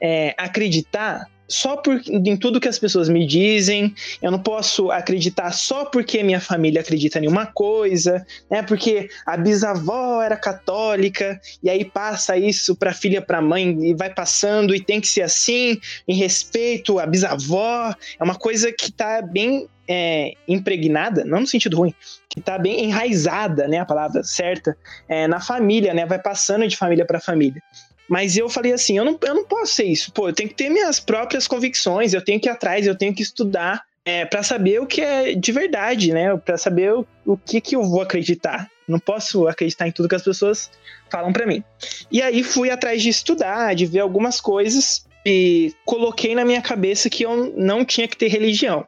[0.00, 5.52] é, acreditar só por, em tudo que as pessoas me dizem, eu não posso acreditar
[5.52, 8.62] só porque minha família acredita em uma coisa, né?
[8.62, 14.12] Porque a bisavó era católica e aí passa isso para filha, para mãe e vai
[14.12, 19.22] passando e tem que ser assim, em respeito à bisavó, é uma coisa que tá
[19.22, 21.94] bem é, impregnada, não no sentido ruim,
[22.28, 24.76] que tá bem enraizada, né, a palavra certa,
[25.08, 27.62] é, na família, né, vai passando de família para família.
[28.08, 30.12] Mas eu falei assim, eu não, eu não posso ser isso.
[30.12, 33.14] Pô, eu tenho que ter minhas próprias convicções, eu tenho que ir atrás, eu tenho
[33.14, 36.36] que estudar é, para saber o que é de verdade, né?
[36.36, 38.70] Para saber o, o que, que eu vou acreditar.
[38.86, 40.70] Não posso acreditar em tudo que as pessoas
[41.10, 41.62] falam para mim.
[42.10, 47.10] E aí fui atrás de estudar, de ver algumas coisas e coloquei na minha cabeça
[47.10, 48.86] que eu não tinha que ter religião.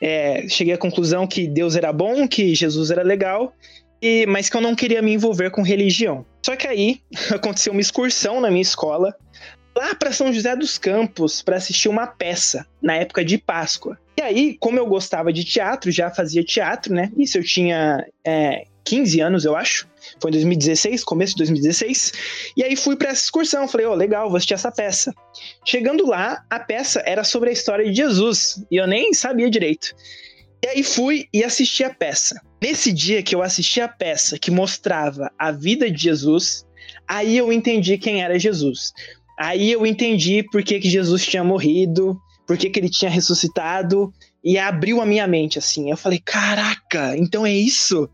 [0.00, 3.52] É, cheguei à conclusão que Deus era bom, que Jesus era legal
[4.02, 6.26] e, mas que eu não queria me envolver com religião.
[6.44, 7.00] Só que aí
[7.32, 9.16] aconteceu uma excursão na minha escola
[9.76, 13.98] lá para São José dos Campos para assistir uma peça na época de Páscoa.
[14.18, 17.10] E aí, como eu gostava de teatro, já fazia teatro, né?
[17.16, 19.88] Isso eu tinha é, 15 anos, eu acho.
[20.20, 22.12] Foi em 2016, começo de 2016.
[22.56, 23.66] E aí fui para essa excursão.
[23.66, 25.14] Falei, ó, oh, legal, vou assistir essa peça.
[25.64, 28.62] Chegando lá, a peça era sobre a história de Jesus.
[28.70, 29.94] E eu nem sabia direito.
[30.64, 32.40] E aí fui e assisti a peça.
[32.62, 36.64] Nesse dia que eu assisti a peça que mostrava a vida de Jesus,
[37.08, 38.92] aí eu entendi quem era Jesus.
[39.38, 44.12] Aí eu entendi por que, que Jesus tinha morrido, por que, que ele tinha ressuscitado,
[44.44, 45.90] e abriu a minha mente assim.
[45.90, 48.08] Eu falei: caraca, então é isso?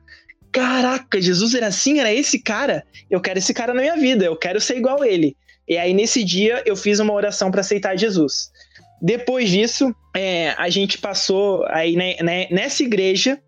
[0.50, 2.82] Caraca, Jesus era assim, era esse cara?
[3.10, 5.36] Eu quero esse cara na minha vida, eu quero ser igual a ele.
[5.68, 8.50] E aí nesse dia eu fiz uma oração para aceitar Jesus.
[9.00, 13.40] Depois disso, é, a gente passou aí né, né, nessa igreja,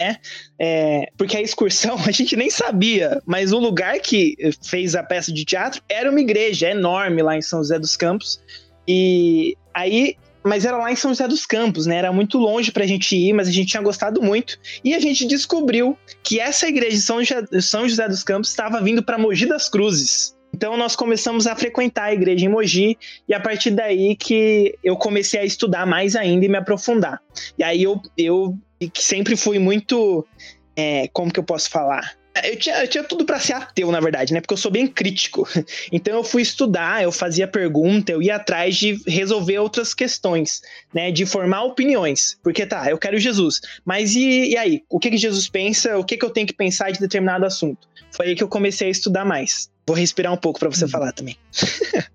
[0.00, 0.16] né?
[0.58, 5.32] É, porque a excursão a gente nem sabia, mas o lugar que fez a peça
[5.32, 8.40] de teatro era uma igreja enorme lá em São José dos Campos.
[8.86, 10.16] E aí
[10.46, 11.96] mas era lá em São José dos Campos, né?
[11.96, 14.56] Era muito longe pra gente ir, mas a gente tinha gostado muito.
[14.84, 18.80] E a gente descobriu que essa igreja de São José, São José dos Campos estava
[18.80, 20.35] vindo para Mogi das Cruzes.
[20.56, 22.96] Então nós começamos a frequentar a igreja em Mogi
[23.28, 27.20] e a partir daí que eu comecei a estudar mais ainda e me aprofundar.
[27.58, 28.56] E aí eu, eu
[28.94, 30.26] sempre fui muito.
[30.74, 32.16] É, como que eu posso falar?
[32.42, 34.40] Eu tinha, eu tinha tudo para ser ateu, na verdade, né?
[34.40, 35.46] Porque eu sou bem crítico.
[35.92, 41.10] Então eu fui estudar, eu fazia pergunta, eu ia atrás de resolver outras questões, né?
[41.10, 42.38] De formar opiniões.
[42.42, 43.60] Porque tá, eu quero Jesus.
[43.84, 44.82] Mas e, e aí?
[44.88, 45.98] O que, que Jesus pensa?
[45.98, 47.86] O que, que eu tenho que pensar de determinado assunto?
[48.10, 49.68] Foi aí que eu comecei a estudar mais.
[49.86, 50.88] Vou respirar um pouco para você hum.
[50.88, 51.36] falar também.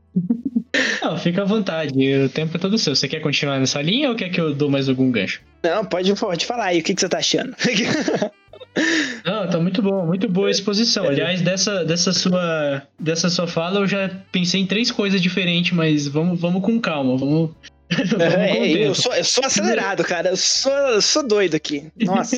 [1.02, 2.96] Não, fica à vontade, o tempo é todo seu.
[2.96, 5.42] Você quer continuar nessa linha ou quer que eu dou mais algum gancho?
[5.64, 7.56] Não, pode, pode falar aí, o que, que você tá achando?
[9.26, 11.06] Não, tá muito bom, muito boa a exposição.
[11.06, 16.08] Aliás, dessa, dessa, sua, dessa sua fala eu já pensei em três coisas diferentes, mas
[16.08, 17.52] vamos, vamos com calma, vamos.
[18.20, 20.30] é, eu, sou, eu sou acelerado, cara.
[20.30, 21.92] Eu sou, eu sou doido aqui.
[22.02, 22.38] Nossa.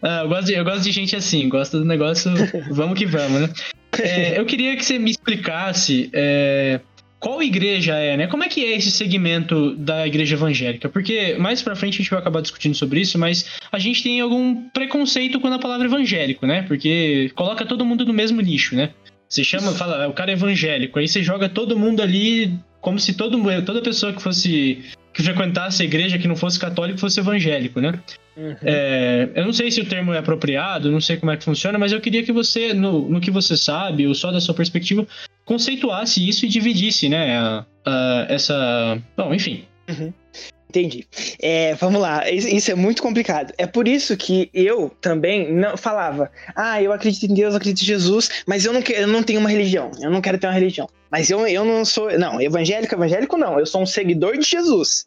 [0.00, 2.30] ah, eu, gosto de, eu gosto de gente assim, gosto do negócio.
[2.70, 3.50] vamos que vamos, né?
[4.00, 6.80] É, eu queria que você me explicasse é,
[7.24, 8.26] qual igreja é, né?
[8.26, 10.90] Como é que é esse segmento da igreja evangélica?
[10.90, 14.20] Porque mais pra frente a gente vai acabar discutindo sobre isso, mas a gente tem
[14.20, 16.62] algum preconceito com a palavra evangélico, né?
[16.62, 18.90] Porque coloca todo mundo no mesmo nicho, né?
[19.26, 23.00] Você chama, fala, ah, o cara é evangélico, aí você joga todo mundo ali como
[23.00, 27.20] se todo, toda pessoa que fosse que frequentasse a igreja que não fosse católico fosse
[27.20, 27.98] evangélico, né?
[28.36, 28.56] Uhum.
[28.62, 31.78] É, eu não sei se o termo é apropriado, não sei como é que funciona,
[31.78, 35.06] mas eu queria que você, no, no que você sabe, ou só da sua perspectiva,
[35.44, 37.38] conceituasse isso e dividisse, né?
[37.38, 39.00] A, a, essa.
[39.16, 39.64] Bom, enfim.
[39.88, 40.12] Uhum.
[40.74, 41.06] Entendi.
[41.40, 43.54] É, vamos lá, isso é muito complicado.
[43.56, 47.84] É por isso que eu também não falava, ah, eu acredito em Deus, eu acredito
[47.84, 50.52] em Jesus, mas eu não, eu não tenho uma religião, eu não quero ter uma
[50.52, 50.88] religião.
[51.12, 55.06] Mas eu, eu não sou, não, evangélico, evangélico não, eu sou um seguidor de Jesus.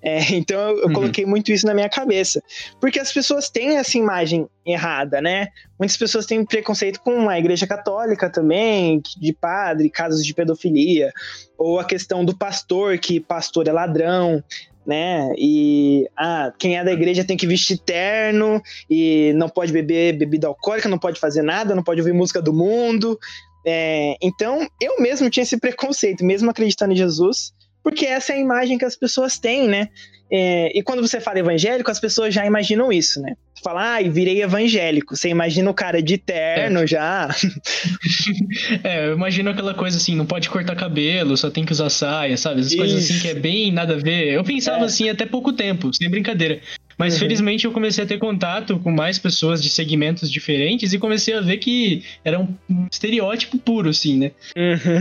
[0.00, 0.92] É, então eu, eu uhum.
[0.92, 2.40] coloquei muito isso na minha cabeça.
[2.80, 5.48] Porque as pessoas têm essa imagem errada, né?
[5.76, 11.12] Muitas pessoas têm preconceito com a igreja católica também, de padre, casos de pedofilia,
[11.56, 14.44] ou a questão do pastor, que pastor é ladrão
[14.88, 15.34] né?
[15.36, 20.46] E ah, quem é da igreja tem que vestir terno e não pode beber bebida
[20.46, 23.20] alcoólica, não pode fazer nada, não pode ouvir música do mundo.
[23.66, 28.40] É, então, eu mesmo tinha esse preconceito, mesmo acreditando em Jesus, porque essa é a
[28.40, 29.88] imagem que as pessoas têm, né?
[30.30, 33.34] É, e quando você fala evangélico, as pessoas já imaginam isso, né?
[33.54, 35.16] Você fala, ah, virei evangélico.
[35.16, 36.86] Você imagina o cara de terno é.
[36.86, 37.28] já.
[38.84, 42.36] é, eu imagino aquela coisa assim, não pode cortar cabelo, só tem que usar saia,
[42.36, 42.60] sabe?
[42.60, 42.80] Essas isso.
[42.80, 44.34] coisas assim que é bem nada a ver.
[44.34, 44.84] Eu pensava é.
[44.84, 46.60] assim até pouco tempo, sem brincadeira.
[46.98, 47.20] Mas uhum.
[47.20, 51.40] felizmente eu comecei a ter contato com mais pessoas de segmentos diferentes e comecei a
[51.40, 52.54] ver que era um
[52.90, 54.32] estereótipo puro, assim, né?
[54.56, 55.00] Uhum.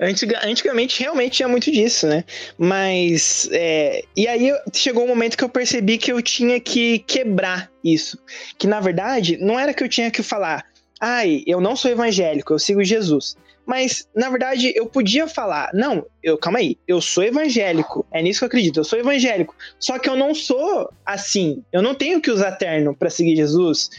[0.00, 2.24] Antiga, antigamente realmente tinha muito disso, né?
[2.56, 3.48] Mas.
[3.52, 8.18] É, e aí chegou um momento que eu percebi que eu tinha que quebrar isso.
[8.58, 10.64] Que na verdade, não era que eu tinha que falar,
[11.00, 13.36] ai, eu não sou evangélico, eu sigo Jesus.
[13.68, 18.40] Mas, na verdade, eu podia falar, não, eu, calma aí, eu sou evangélico, é nisso
[18.40, 19.54] que eu acredito, eu sou evangélico.
[19.78, 23.90] Só que eu não sou assim, eu não tenho que usar terno para seguir Jesus.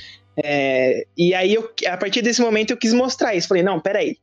[0.43, 3.47] É, e aí, eu, a partir desse momento, eu quis mostrar isso.
[3.47, 4.17] Falei, não, peraí,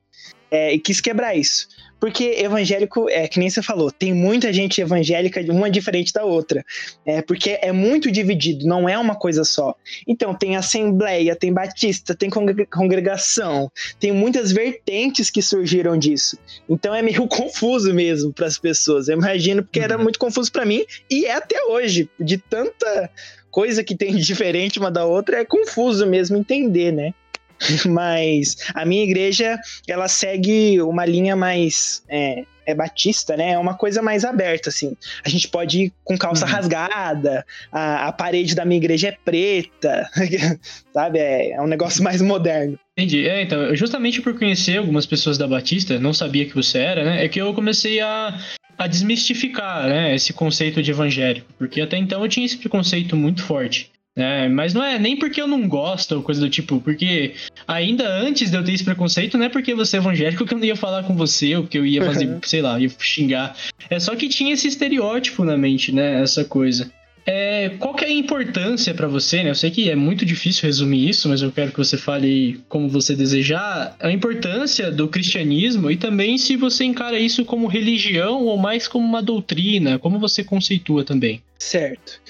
[0.51, 1.69] é, e quis quebrar isso.
[1.99, 6.65] Porque evangélico, é que nem você falou, tem muita gente evangélica, uma diferente da outra.
[7.07, 9.75] É, porque é muito dividido, não é uma coisa só.
[10.07, 16.39] Então, tem assembleia, tem batista, tem congregação, tem muitas vertentes que surgiram disso.
[16.69, 19.09] Então é meio confuso mesmo para as pessoas.
[19.09, 20.03] Eu imagino, porque era uhum.
[20.03, 23.11] muito confuso para mim e é até hoje, de tanta
[23.51, 27.15] coisa que tem diferente uma da outra, é confuso mesmo entender, né?
[27.87, 32.03] Mas a minha igreja, ela segue uma linha mais.
[32.09, 33.53] É, é batista, né?
[33.53, 34.97] É uma coisa mais aberta, assim.
[35.25, 36.51] A gente pode ir com calça uhum.
[36.51, 40.11] rasgada, a, a, parede da minha igreja é preta,
[40.93, 41.21] sabe?
[41.21, 42.79] É, é, um negócio mais moderno.
[42.99, 43.27] Entendi.
[43.29, 47.25] É, então, justamente por conhecer algumas pessoas da Batista, não sabia que você era, né?
[47.25, 48.37] É que eu comecei a,
[48.77, 50.15] a desmistificar, né?
[50.15, 51.47] Esse conceito de evangélico.
[51.57, 53.93] Porque até então eu tinha esse preconceito muito forte.
[54.17, 57.35] É, mas não é nem porque eu não gosto ou coisa do tipo, porque
[57.69, 60.59] ainda antes de eu ter esse preconceito, não é porque você é evangélico que eu
[60.59, 62.41] não ia falar com você, ou que eu ia fazer, uhum.
[62.45, 63.55] sei lá, ia xingar.
[63.91, 66.23] É só que tinha esse estereótipo na mente, né?
[66.23, 66.91] Essa coisa.
[67.27, 69.51] É, qual que é a importância para você, né?
[69.51, 72.89] Eu sei que é muito difícil resumir isso, mas eu quero que você fale como
[72.89, 73.97] você desejar.
[73.99, 79.05] A importância do cristianismo e também se você encara isso como religião ou mais como
[79.05, 81.43] uma doutrina, como você conceitua também.
[81.59, 82.21] Certo.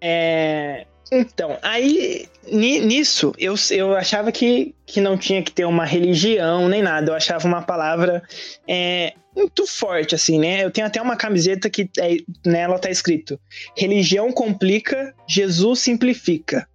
[0.00, 6.68] É, então, aí nisso eu, eu achava que, que não tinha que ter uma religião
[6.68, 7.10] nem nada.
[7.10, 8.22] Eu achava uma palavra
[8.66, 10.64] é, muito forte, assim, né?
[10.64, 13.38] Eu tenho até uma camiseta que é, nela tá escrito:
[13.76, 16.66] Religião complica, Jesus simplifica.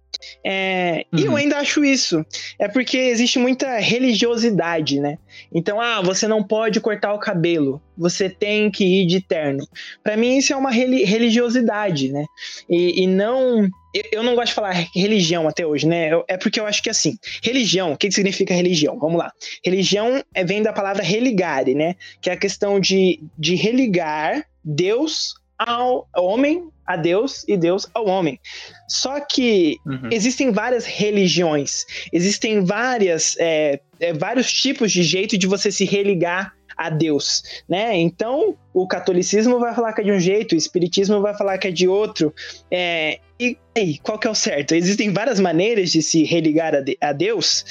[0.44, 1.18] É, uhum.
[1.18, 1.36] E eu uhum.
[1.36, 2.24] ainda acho isso.
[2.58, 5.18] É porque existe muita religiosidade, né?
[5.52, 9.66] Então, ah, você não pode cortar o cabelo, você tem que ir de terno.
[10.02, 12.24] Para mim, isso é uma religiosidade, né?
[12.68, 13.68] E, e não.
[14.12, 16.10] Eu não gosto de falar religião até hoje, né?
[16.28, 18.98] É porque eu acho que assim, religião, o que significa religião?
[18.98, 19.32] Vamos lá.
[19.64, 21.96] Religião é, vem da palavra religare, né?
[22.20, 28.06] Que é a questão de, de religar Deus ao homem a Deus e Deus ao
[28.06, 28.40] homem.
[28.88, 30.08] Só que uhum.
[30.10, 36.52] existem várias religiões, existem várias, é, é, vários tipos de jeito de você se religar
[36.76, 37.96] a Deus, né?
[37.96, 41.68] Então, o catolicismo vai falar que é de um jeito, o espiritismo vai falar que
[41.68, 42.34] é de outro.
[42.70, 44.74] É, e aí, qual que é o certo?
[44.74, 47.64] Existem várias maneiras de se religar a, de, a Deus.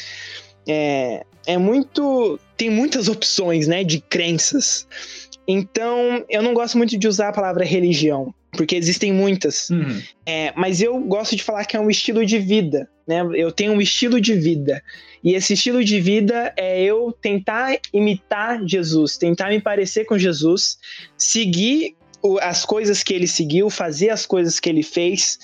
[0.68, 2.40] É, é muito.
[2.56, 3.84] Tem muitas opções, né?
[3.84, 4.88] De crenças.
[5.48, 9.70] Então, eu não gosto muito de usar a palavra religião, porque existem muitas.
[9.70, 10.02] Uhum.
[10.26, 13.22] É, mas eu gosto de falar que é um estilo de vida, né?
[13.36, 14.82] Eu tenho um estilo de vida.
[15.24, 20.78] E esse estilo de vida é eu tentar imitar Jesus, tentar me parecer com Jesus,
[21.18, 21.96] seguir
[22.42, 25.40] as coisas que ele seguiu, fazer as coisas que ele fez.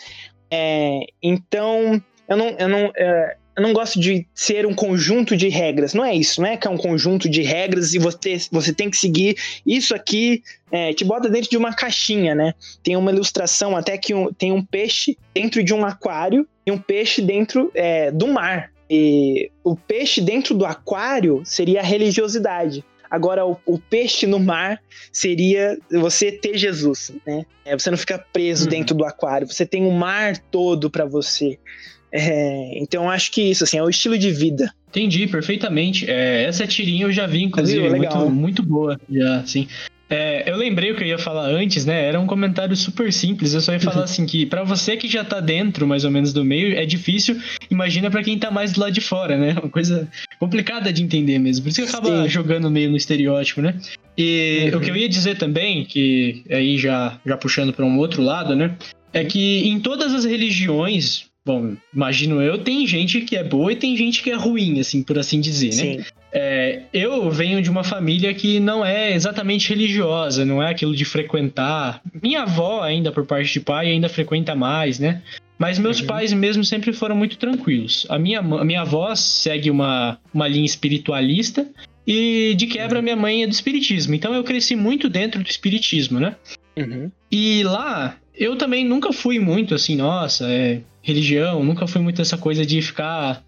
[0.49, 5.47] É, então, eu não, eu não, é, eu não gosto de ser um conjunto de
[5.47, 5.93] regras.
[5.93, 8.89] Não é isso, não é que é um conjunto de regras e você, você tem
[8.89, 10.43] que seguir isso aqui.
[10.71, 12.53] É, te bota dentro de uma caixinha, né?
[12.83, 16.77] Tem uma ilustração até que um, tem um peixe dentro de um aquário e um
[16.77, 18.71] peixe dentro é, do mar.
[18.89, 22.83] E o peixe dentro do aquário seria a religiosidade.
[23.09, 27.45] Agora, o, o, peixe no mar seria você ter Jesus, né?
[27.63, 28.69] É, você não fica preso uhum.
[28.69, 31.57] dentro do aquário, você tem o mar todo para você.
[32.17, 34.73] É, então acho que isso assim é o estilo de vida.
[34.87, 36.09] Entendi perfeitamente.
[36.09, 38.97] É, essa tirinha eu já vi, inclusive, muito, muito boa.
[39.11, 39.67] Já, assim.
[40.09, 42.05] É, eu lembrei o que eu ia falar antes, né?
[42.05, 43.53] Era um comentário super simples.
[43.53, 46.31] Eu só ia falar assim que para você que já tá dentro, mais ou menos
[46.31, 47.37] do meio, é difícil.
[47.69, 49.51] Imagina para quem tá mais do lado de fora, né?
[49.61, 50.07] Uma coisa
[50.39, 51.63] complicada de entender mesmo.
[51.63, 52.29] Por isso que acaba Sim.
[52.29, 53.75] jogando meio no estereótipo, né?
[54.17, 54.77] E uhum.
[54.77, 58.55] o que eu ia dizer também, que aí já já puxando para um outro lado,
[58.55, 58.73] né?
[59.11, 63.75] É que em todas as religiões, Bom, imagino eu, tem gente que é boa e
[63.75, 65.73] tem gente que é ruim, assim, por assim dizer, né?
[65.73, 66.05] Sim.
[66.33, 71.05] É, eu venho de uma família que não é exatamente religiosa, não é aquilo de
[71.05, 72.01] frequentar.
[72.21, 75.21] Minha avó, ainda por parte de pai, ainda frequenta mais, né?
[75.57, 76.07] Mas meus uhum.
[76.07, 78.05] pais mesmo sempre foram muito tranquilos.
[78.09, 81.65] A minha, a minha avó segue uma, uma linha espiritualista
[82.05, 84.13] e de quebra minha mãe é do espiritismo.
[84.15, 86.35] Então eu cresci muito dentro do espiritismo, né?
[86.77, 87.11] Uhum.
[87.31, 92.37] E lá eu também nunca fui muito assim, nossa, é religião, nunca fui muito essa
[92.37, 93.43] coisa de ficar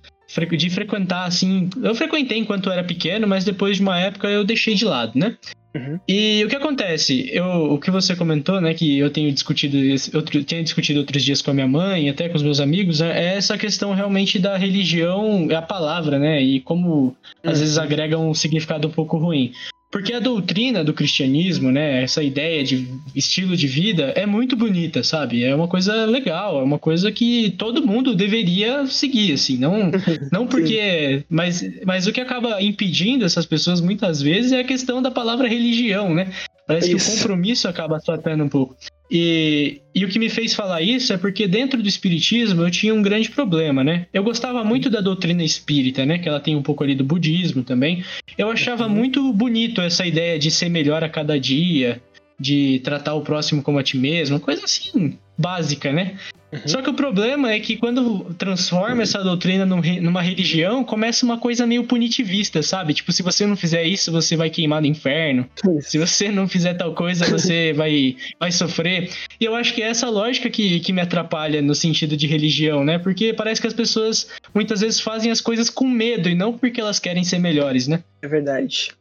[0.58, 1.70] de frequentar assim.
[1.82, 5.18] Eu frequentei enquanto eu era pequeno, mas depois de uma época eu deixei de lado,
[5.18, 5.38] né?
[5.76, 6.00] Uhum.
[6.08, 7.30] E o que acontece?
[7.32, 9.78] Eu, o que você comentou, né, que eu tenho discutido,
[10.14, 13.12] outro, tenho discutido outros dias com a minha mãe, até com os meus amigos, é,
[13.12, 17.60] é essa questão realmente da religião, é a palavra, né, e como às uhum.
[17.60, 19.52] vezes agrega um significado um pouco ruim.
[19.98, 25.02] Porque a doutrina do cristianismo, né, essa ideia de estilo de vida é muito bonita,
[25.02, 25.44] sabe?
[25.44, 29.90] É uma coisa legal, é uma coisa que todo mundo deveria seguir, assim, não,
[30.32, 35.02] não porque, mas, mas o que acaba impedindo essas pessoas muitas vezes é a questão
[35.02, 36.32] da palavra religião, né?
[36.68, 37.10] Parece Isso.
[37.10, 38.76] que o compromisso acaba tratando um pouco.
[39.10, 42.94] E, e o que me fez falar isso é porque dentro do espiritismo eu tinha
[42.94, 44.06] um grande problema, né?
[44.14, 46.20] Eu gostava muito da doutrina espírita, né?
[46.20, 48.04] Que ela tem um pouco ali do budismo também.
[48.38, 48.94] Eu achava uhum.
[48.94, 52.02] muito bonito essa ideia de ser melhor a cada dia,
[52.38, 56.18] de tratar o próximo como a ti mesmo, coisa assim básica, né?
[56.52, 56.62] Uhum.
[56.66, 61.68] Só que o problema é que quando transforma essa doutrina numa religião, começa uma coisa
[61.68, 62.94] meio punitivista, sabe?
[62.94, 65.46] Tipo, se você não fizer isso, você vai queimar no inferno.
[65.82, 69.12] Se você não fizer tal coisa, você vai, vai sofrer.
[69.40, 72.84] E eu acho que é essa lógica que, que me atrapalha no sentido de religião,
[72.84, 72.98] né?
[72.98, 76.80] Porque parece que as pessoas muitas vezes fazem as coisas com medo e não porque
[76.80, 78.02] elas querem ser melhores, né?
[78.22, 78.92] É verdade.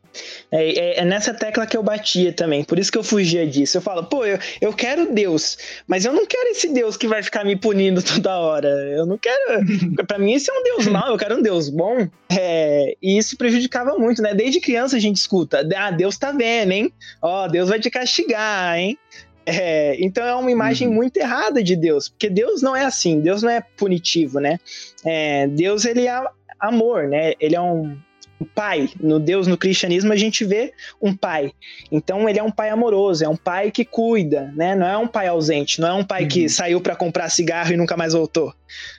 [0.51, 3.79] É, é, é, nessa tecla que eu batia também, por isso que eu fugia disso.
[3.79, 7.23] Eu falo, pô, eu, eu quero Deus, mas eu não quero esse Deus que vai
[7.23, 8.69] ficar me punindo toda hora.
[8.69, 9.65] Eu não quero.
[10.07, 12.09] para mim, esse é um Deus mau, eu quero um Deus bom.
[12.31, 14.35] É, e isso prejudicava muito, né?
[14.35, 16.93] Desde criança a gente escuta, ah, Deus tá vendo, hein?
[17.23, 18.99] Ó, Deus vai te castigar, hein?
[19.47, 20.95] É, então é uma imagem uhum.
[20.95, 24.59] muito errada de Deus, porque Deus não é assim, Deus não é punitivo, né?
[25.05, 26.21] É, Deus ele é
[26.59, 27.35] amor, né?
[27.39, 27.99] Ele é um, um
[28.45, 28.89] pai.
[29.01, 31.53] No Deus, no cristianismo, a gente vê um pai.
[31.91, 34.75] Então, ele é um pai amoroso, é um pai que cuida, né?
[34.75, 36.29] Não é um pai ausente, não é um pai uhum.
[36.29, 38.53] que saiu para comprar cigarro e nunca mais voltou.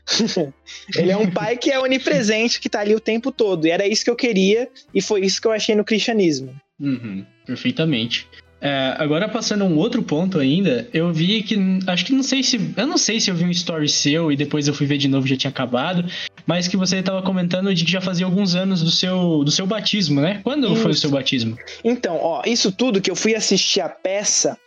[0.98, 3.68] ele é um pai que é onipresente, que tá ali o tempo todo.
[3.68, 6.56] E era isso que eu queria, e foi isso que eu achei no cristianismo.
[6.80, 8.28] Uhum, perfeitamente.
[8.60, 12.42] É, agora passando a um outro ponto ainda, eu vi que acho que não sei
[12.42, 14.98] se eu não sei se eu vi um story seu e depois eu fui ver
[14.98, 16.06] de novo e já tinha acabado,
[16.46, 19.68] mas que você estava comentando de que já fazia alguns anos do seu do seu
[19.68, 20.42] batismo, né?
[20.44, 20.82] Quando isso.
[20.82, 21.58] foi o seu batismo?
[21.84, 24.58] Então, ó, isso tudo que eu fui assistir a peça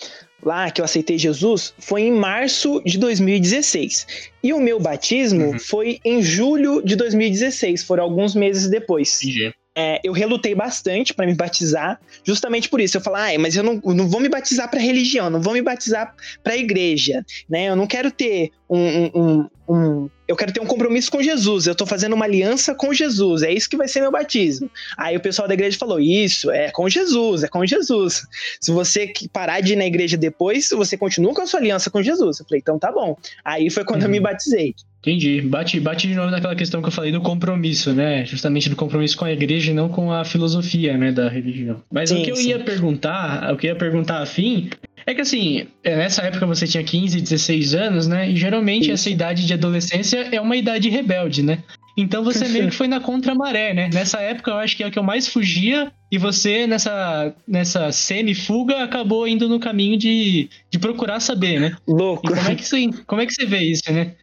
[0.42, 4.06] lá que eu aceitei Jesus foi em março de 2016.
[4.42, 5.58] E o meu batismo uhum.
[5.58, 9.22] foi em julho de 2016, foram alguns meses depois.
[9.22, 12.96] Entendi é, eu relutei bastante para me batizar, justamente por isso.
[12.96, 15.62] Eu falei, ah, mas eu não, não vou me batizar para religião, não vou me
[15.62, 17.68] batizar para igreja, né?
[17.68, 21.66] Eu não quero ter um, um, um, eu quero ter um compromisso com Jesus.
[21.66, 23.42] Eu tô fazendo uma aliança com Jesus.
[23.42, 24.70] É isso que vai ser meu batismo.
[24.96, 28.22] Aí o pessoal da igreja falou: Isso, é com Jesus, é com Jesus.
[28.60, 32.00] Se você parar de ir na igreja depois, você continua com a sua aliança com
[32.00, 32.38] Jesus.
[32.38, 33.16] Eu falei: Então tá bom.
[33.44, 34.22] Aí foi quando eu me uhum.
[34.22, 34.74] batizei.
[35.00, 35.40] Entendi.
[35.40, 38.24] Bate, bate de novo naquela questão que eu falei do compromisso, né?
[38.26, 41.82] Justamente do compromisso com a igreja e não com a filosofia, né, da religião.
[41.90, 42.50] Mas sim, o que eu sim.
[42.50, 44.68] ia perguntar, o que eu ia perguntar afim,
[45.06, 48.30] é que assim, é, nessa época você tinha 15, 16 anos, né?
[48.30, 48.92] E geralmente Isso.
[48.92, 51.62] essa idade de adolescência é uma idade rebelde, né?
[51.96, 53.90] Então você meio que foi na contramaré, né?
[53.92, 57.92] Nessa época eu acho que é o que eu mais fugia e você nessa nessa
[57.92, 61.76] semi-fuga acabou indo no caminho de, de procurar saber, né?
[61.86, 62.26] Louco.
[62.26, 64.14] E como é que você, como é que você vê isso, né?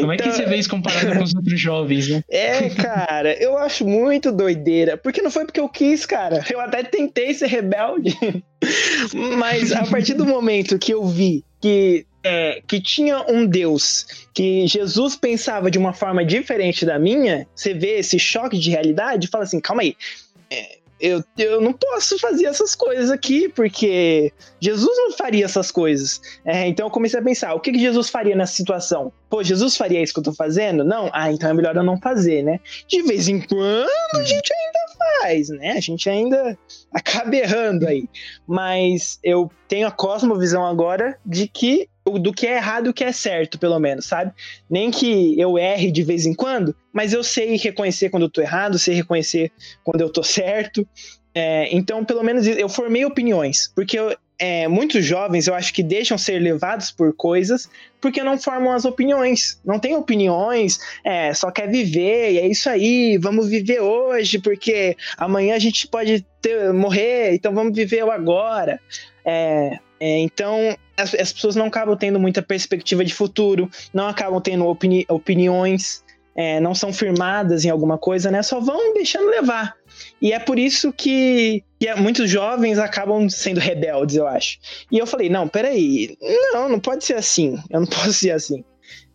[0.00, 2.24] Como é que então, você vê isso comparado com os outros jovens, né?
[2.28, 4.96] É, cara, eu acho muito doideira.
[4.96, 6.44] Porque não foi porque eu quis, cara.
[6.50, 8.16] Eu até tentei ser rebelde.
[9.38, 14.66] Mas a partir do momento que eu vi que, é, que tinha um Deus, que
[14.66, 19.30] Jesus pensava de uma forma diferente da minha, você vê esse choque de realidade e
[19.30, 19.96] fala assim: calma aí.
[20.50, 26.18] É, eu, eu não posso fazer essas coisas aqui, porque Jesus não faria essas coisas.
[26.46, 29.12] É, então eu comecei a pensar, o que, que Jesus faria nessa situação?
[29.28, 30.82] Pô, Jesus faria isso que eu tô fazendo?
[30.82, 31.10] Não?
[31.12, 32.58] Ah, então é melhor eu não fazer, né?
[32.88, 35.72] De vez em quando a gente ainda faz, né?
[35.72, 36.58] A gente ainda
[36.90, 38.08] acaba errando aí.
[38.46, 43.04] Mas eu tenho a cosmovisão agora de que do que é errado e o que
[43.04, 44.32] é certo, pelo menos, sabe?
[44.68, 48.40] Nem que eu erre de vez em quando, mas eu sei reconhecer quando eu tô
[48.40, 49.50] errado, sei reconhecer
[49.82, 50.86] quando eu tô certo.
[51.34, 55.82] É, então, pelo menos eu formei opiniões, porque eu, é, muitos jovens eu acho que
[55.82, 57.68] deixam ser levados por coisas
[58.00, 59.58] porque não formam as opiniões.
[59.64, 64.96] Não tem opiniões, é, só quer viver, e é isso aí, vamos viver hoje, porque
[65.16, 68.78] amanhã a gente pode ter, morrer, então vamos viver o agora.
[69.24, 74.38] É, é, então, as, as, pessoas não acabam tendo muita perspectiva de futuro, não acabam
[74.38, 76.04] tendo opini opiniões,
[76.36, 78.42] é, não são firmadas em alguma coisa, né?
[78.42, 79.74] Só vão deixando levar.
[80.20, 84.58] E é por isso que, que é, muitos jovens acabam sendo rebeldes, eu acho.
[84.92, 86.18] E eu falei, não, peraí,
[86.52, 87.58] não, não pode ser assim.
[87.70, 88.62] Eu não posso ser assim.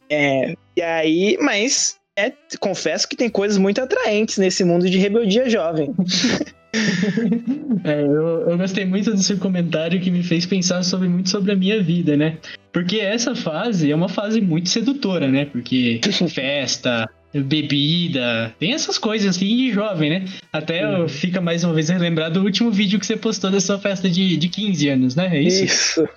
[0.10, 5.48] É, e aí, mas é, confesso que tem coisas muito atraentes nesse mundo de rebeldia
[5.48, 5.94] jovem.
[7.84, 11.52] é, eu, eu gostei muito do seu comentário que me fez pensar sobre, muito sobre
[11.52, 12.38] a minha vida, né?
[12.72, 15.46] Porque essa fase é uma fase muito sedutora, né?
[15.46, 16.00] Porque
[16.30, 20.26] festa, bebida, tem essas coisas assim de jovem, né?
[20.52, 21.08] Até uhum.
[21.08, 24.38] fica mais uma vez relembrado do último vídeo que você postou da sua festa de,
[24.38, 25.38] de 15 anos, né?
[25.38, 25.66] É isso?
[25.66, 26.10] Isso.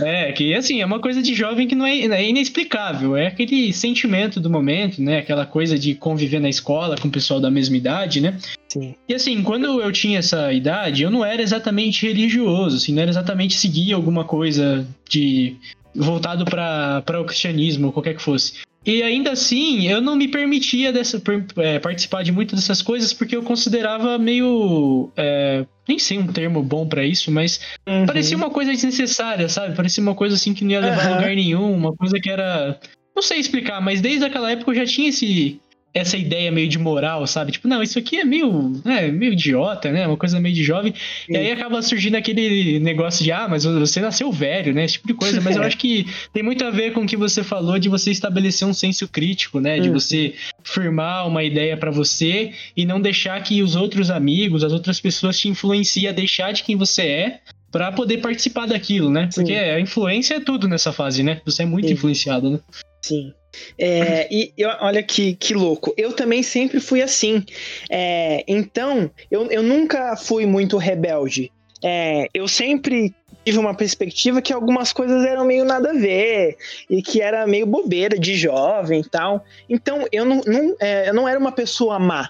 [0.00, 3.16] É, que assim, é uma coisa de jovem que não é, é, inexplicável.
[3.16, 5.18] É aquele sentimento do momento, né?
[5.18, 8.36] Aquela coisa de conviver na escola com o pessoal da mesma idade, né?
[8.68, 8.94] Sim.
[9.08, 13.10] E assim, quando eu tinha essa idade, eu não era exatamente religioso, assim, não era
[13.10, 15.56] exatamente seguir alguma coisa de
[15.94, 18.54] voltado para o cristianismo, qualquer que fosse.
[18.88, 21.20] E ainda assim, eu não me permitia dessa,
[21.58, 25.10] é, participar de muitas dessas coisas porque eu considerava meio.
[25.14, 28.06] É, nem sei um termo bom para isso, mas uhum.
[28.06, 29.76] parecia uma coisa desnecessária, sabe?
[29.76, 31.12] Parecia uma coisa assim que não ia levar uhum.
[31.12, 32.80] a lugar nenhum, uma coisa que era.
[33.14, 35.60] Não sei explicar, mas desde aquela época eu já tinha esse,
[35.92, 37.52] essa ideia meio de moral, sabe?
[37.52, 40.06] Tipo, não, isso aqui é meio, é, meio idiota, né?
[40.06, 40.94] Uma coisa meio de jovem.
[41.26, 41.32] Sim.
[41.32, 44.84] E aí acaba surgindo aquele negócio de, ah, mas você nasceu velho, né?
[44.84, 45.40] Esse tipo de coisa.
[45.40, 48.10] Mas eu acho que tem muito a ver com o que você falou de você
[48.10, 49.80] estabelecer um senso crítico, né?
[49.80, 49.94] De uhum.
[49.94, 55.00] você firmar uma ideia para você e não deixar que os outros amigos, as outras
[55.00, 59.28] pessoas te influenciem a deixar de quem você é para poder participar daquilo, né?
[59.34, 59.58] Porque Sim.
[59.58, 61.40] a influência é tudo nessa fase, né?
[61.44, 61.94] Você é muito Sim.
[61.94, 62.60] influenciado, né?
[63.00, 63.32] Sim.
[63.78, 65.92] É, e eu, olha que, que louco.
[65.96, 67.44] Eu também sempre fui assim.
[67.90, 71.50] É, então, eu, eu nunca fui muito rebelde.
[71.82, 76.56] É, eu sempre tive uma perspectiva que algumas coisas eram meio nada a ver
[76.90, 79.44] e que era meio bobeira de jovem e tal.
[79.68, 82.28] Então, eu não, não, é, eu não era uma pessoa má.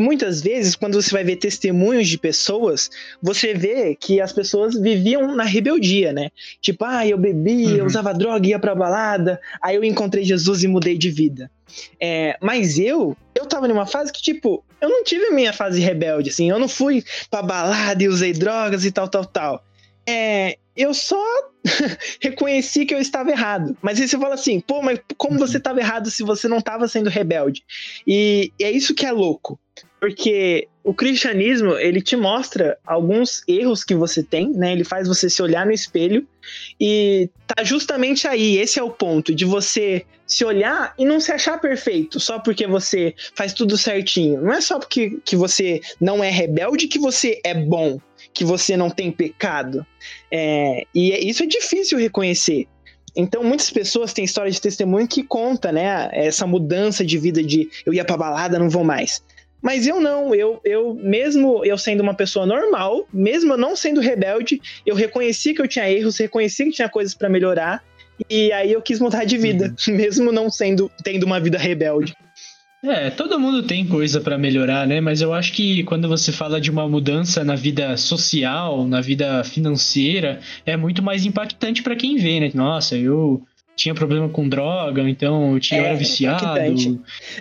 [0.00, 2.88] E muitas vezes, quando você vai ver testemunhos de pessoas,
[3.20, 6.30] você vê que as pessoas viviam na rebeldia, né?
[6.58, 7.76] Tipo, ah, eu bebia, uhum.
[7.76, 11.50] eu usava droga, ia pra balada, aí eu encontrei Jesus e mudei de vida.
[12.00, 15.82] É, mas eu, eu tava numa fase que, tipo, eu não tive a minha fase
[15.82, 19.62] rebelde, assim, eu não fui pra balada e usei drogas e tal, tal, tal.
[20.08, 21.22] É, eu só
[22.22, 23.76] reconheci que eu estava errado.
[23.82, 25.84] Mas aí você fala assim, pô, mas como você estava uhum.
[25.84, 27.62] errado se você não estava sendo rebelde?
[28.06, 29.60] E é isso que é louco.
[30.00, 34.72] Porque o cristianismo, ele te mostra alguns erros que você tem, né?
[34.72, 36.26] Ele faz você se olhar no espelho
[36.80, 41.32] e tá justamente aí, esse é o ponto de você se olhar e não se
[41.32, 44.40] achar perfeito, só porque você faz tudo certinho.
[44.40, 48.00] Não é só porque que você não é rebelde que você é bom,
[48.32, 49.84] que você não tem pecado.
[50.30, 52.66] É, e é, isso é difícil reconhecer.
[53.14, 57.68] Então, muitas pessoas têm história de testemunho que conta, né, essa mudança de vida de
[57.84, 59.22] eu ia pra balada, não vou mais.
[59.62, 64.00] Mas eu não, eu, eu mesmo eu sendo uma pessoa normal, mesmo eu não sendo
[64.00, 67.82] rebelde, eu reconheci que eu tinha erros, reconheci que tinha coisas para melhorar,
[68.28, 69.94] e aí eu quis mudar de vida, uhum.
[69.96, 72.14] mesmo não sendo tendo uma vida rebelde.
[72.82, 75.02] É, todo mundo tem coisa para melhorar, né?
[75.02, 79.44] Mas eu acho que quando você fala de uma mudança na vida social, na vida
[79.44, 82.50] financeira, é muito mais impactante para quem vê, né?
[82.54, 83.46] Nossa, eu
[83.80, 86.58] tinha problema com droga, então eu tinha é, era viciado.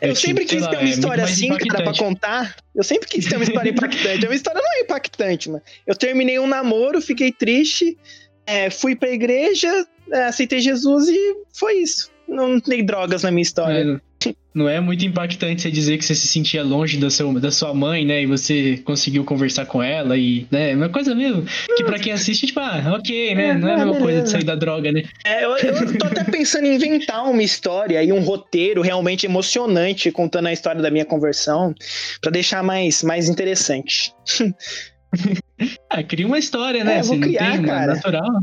[0.01, 2.55] Eu, eu sempre quis lá, ter uma é história é assim, cara, pra contar.
[2.73, 4.25] Eu sempre quis ter uma história impactante.
[4.25, 5.61] A minha história não é impactante, mano.
[5.85, 7.97] Eu terminei um namoro, fiquei triste,
[8.45, 12.09] é, fui pra igreja, é, aceitei Jesus e foi isso.
[12.25, 14.01] Não tem drogas na minha história.
[14.28, 17.51] É, não é muito impactante você dizer que você se sentia longe da, seu, da
[17.51, 18.24] sua mãe, né?
[18.24, 20.76] E você conseguiu conversar com ela e, né?
[20.76, 21.45] Uma coisa mesmo
[21.78, 23.49] que para quem assiste, tipo, ah, ok, né?
[23.49, 24.05] É, não é a mesma beleza.
[24.05, 25.03] coisa de sair da droga, né?
[25.24, 30.11] É, eu, eu tô até pensando em inventar uma história e um roteiro realmente emocionante
[30.11, 31.74] contando a história da minha conversão
[32.22, 34.13] para deixar mais, mais interessante.
[35.89, 36.97] ah, cria uma história, né?
[36.97, 37.95] É, vou criar, tem, cara.
[37.95, 38.41] Natural.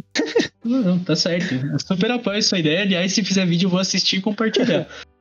[0.64, 1.54] não, não, tá certo.
[1.54, 2.82] Eu super apoio essa ideia.
[2.82, 4.86] Aliás, se fizer vídeo, eu vou assistir e compartilhar.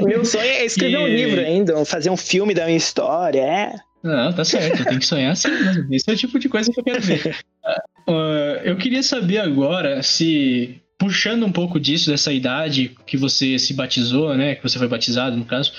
[0.00, 1.02] O meu sonho é escrever e...
[1.02, 3.74] um livro ainda, fazer um filme da minha história, é.
[4.02, 5.94] Não, tá certo, tem que sonhar assim mesmo.
[5.94, 7.36] Esse é o tipo de coisa que eu quero ver.
[8.08, 8.12] Uh,
[8.64, 14.34] eu queria saber agora se, puxando um pouco disso, dessa idade que você se batizou,
[14.34, 14.54] né?
[14.54, 15.72] Que você foi batizado, no caso,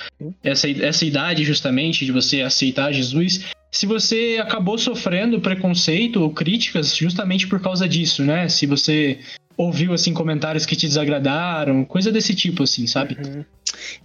[0.43, 6.95] essa, essa idade justamente de você aceitar Jesus, se você acabou sofrendo preconceito ou críticas
[6.95, 8.49] justamente por causa disso, né?
[8.49, 9.19] Se você
[9.57, 13.17] ouviu, assim, comentários que te desagradaram, coisa desse tipo, assim, sabe?
[13.23, 13.45] Uhum.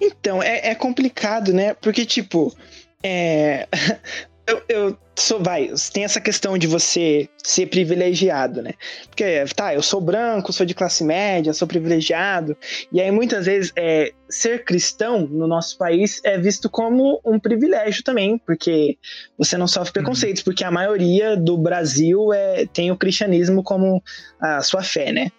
[0.00, 1.74] Então, é, é complicado, né?
[1.74, 2.54] Porque, tipo,
[3.02, 3.68] é...
[4.46, 8.74] eu, eu sou, vai, tem essa questão de você ser privilegiado, né?
[9.08, 12.56] Porque, tá, eu sou branco, sou de classe média, sou privilegiado,
[12.92, 18.04] e aí muitas vezes é, ser cristão no nosso país é visto como um privilégio
[18.04, 18.98] também, porque
[19.36, 20.04] você não sofre uhum.
[20.04, 24.02] preconceitos, porque a maioria do Brasil é, tem o cristianismo como
[24.40, 25.32] a sua fé, né?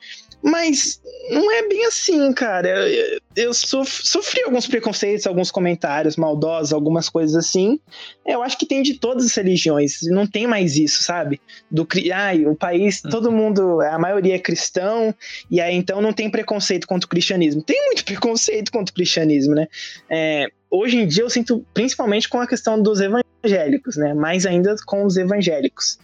[0.47, 2.69] Mas não é bem assim, cara.
[2.69, 7.77] Eu, eu sofri alguns preconceitos, alguns comentários maldosos, algumas coisas assim.
[8.25, 9.99] Eu acho que tem de todas as religiões.
[10.03, 11.41] Não tem mais isso, sabe?
[11.69, 13.11] Do ai, o país, uhum.
[13.11, 15.13] todo mundo, a maioria é cristão,
[15.51, 17.61] e aí então não tem preconceito contra o cristianismo.
[17.61, 19.67] Tem muito preconceito contra o cristianismo, né?
[20.09, 24.13] É, hoje em dia eu sinto principalmente com a questão dos evangélicos, né?
[24.13, 25.99] Mais ainda com os evangélicos.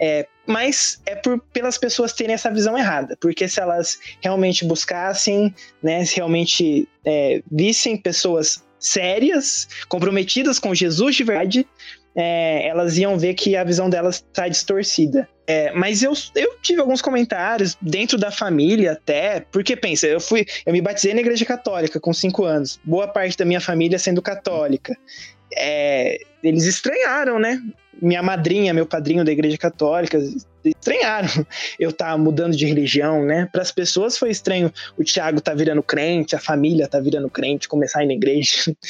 [0.00, 5.54] É, mas é por, pelas pessoas terem essa visão errada, porque se elas realmente buscassem,
[5.82, 11.66] né, se realmente é, vissem pessoas sérias, comprometidas com Jesus de verdade,
[12.14, 15.28] é, elas iam ver que a visão delas está distorcida.
[15.46, 20.46] É, mas eu, eu tive alguns comentários dentro da família até, porque pensa, eu fui,
[20.64, 24.22] eu me batizei na igreja católica com cinco anos, boa parte da minha família sendo
[24.22, 24.96] católica.
[25.56, 27.60] É, eles estranharam, né?
[28.00, 30.18] Minha madrinha, meu padrinho da igreja católica,
[30.64, 31.28] estranharam
[31.78, 33.48] eu estar tá mudando de religião, né?
[33.52, 37.68] Para as pessoas foi estranho o Tiago tá virando crente, a família tá virando crente,
[37.68, 38.74] começar a ir na igreja.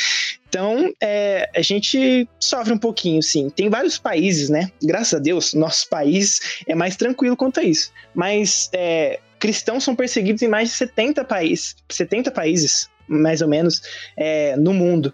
[0.55, 3.50] Então, é, a gente sofre um pouquinho, sim.
[3.50, 4.70] Tem vários países, né?
[4.80, 7.90] Graças a Deus, nosso país é mais tranquilo quanto a isso.
[8.14, 13.82] Mas é, cristãos são perseguidos em mais de 70 países, 70 países, mais ou menos,
[14.16, 15.12] é, no mundo.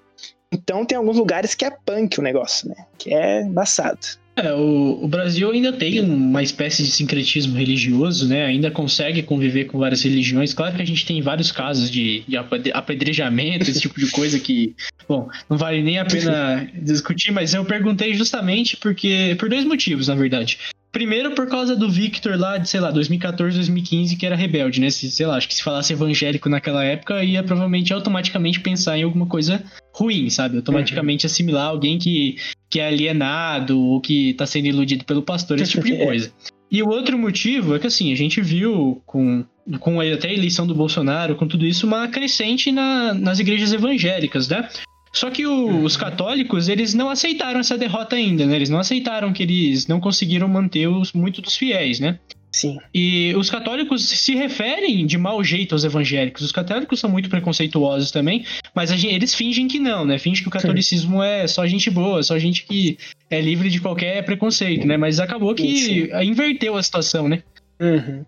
[0.53, 2.87] Então tem alguns lugares que é punk o negócio, né?
[2.99, 4.01] Que é embaçado.
[4.37, 8.47] É, o, o, Brasil ainda tem uma espécie de sincretismo religioso, né?
[8.47, 10.55] Ainda consegue conviver com várias religiões.
[10.55, 12.37] Claro que a gente tem vários casos de, de
[12.73, 14.75] apedrejamento, esse tipo de coisa que,
[15.11, 20.07] bom, não vale nem a pena discutir, mas eu perguntei justamente porque por dois motivos,
[20.07, 20.57] na verdade.
[20.93, 24.89] Primeiro por causa do Victor lá de, sei lá, 2014, 2015, que era rebelde, né?
[24.91, 29.03] Se, sei lá, acho que se falasse evangélico naquela época, ia provavelmente automaticamente pensar em
[29.03, 30.57] alguma coisa ruim, sabe?
[30.57, 31.31] Automaticamente uhum.
[31.31, 32.37] assimilar alguém que,
[32.69, 36.33] que é alienado ou que tá sendo iludido pelo pastor, esse tipo de coisa.
[36.71, 39.45] E o outro motivo é que, assim, a gente viu com,
[39.81, 44.49] com até a eleição do Bolsonaro, com tudo isso, uma crescente na, nas igrejas evangélicas,
[44.49, 44.69] né?
[45.13, 45.85] Só que o, uhum.
[45.85, 48.57] os católicos, eles não aceitaram essa derrota ainda, né?
[48.57, 52.19] Eles não aceitaram que eles não conseguiram manter os, muito dos fiéis, né?
[52.53, 52.79] Sim.
[52.93, 56.43] E os católicos se referem de mau jeito aos evangélicos.
[56.43, 58.45] Os católicos são muito preconceituosos também,
[58.75, 60.19] mas gente, eles fingem que não, né?
[60.19, 61.27] Fingem que o catolicismo Sim.
[61.27, 62.99] é só gente boa, só gente que
[63.29, 64.97] é livre de qualquer preconceito, né?
[64.97, 66.09] Mas acabou que Sim.
[66.25, 67.43] inverteu a situação, né?
[67.81, 68.25] Uhum.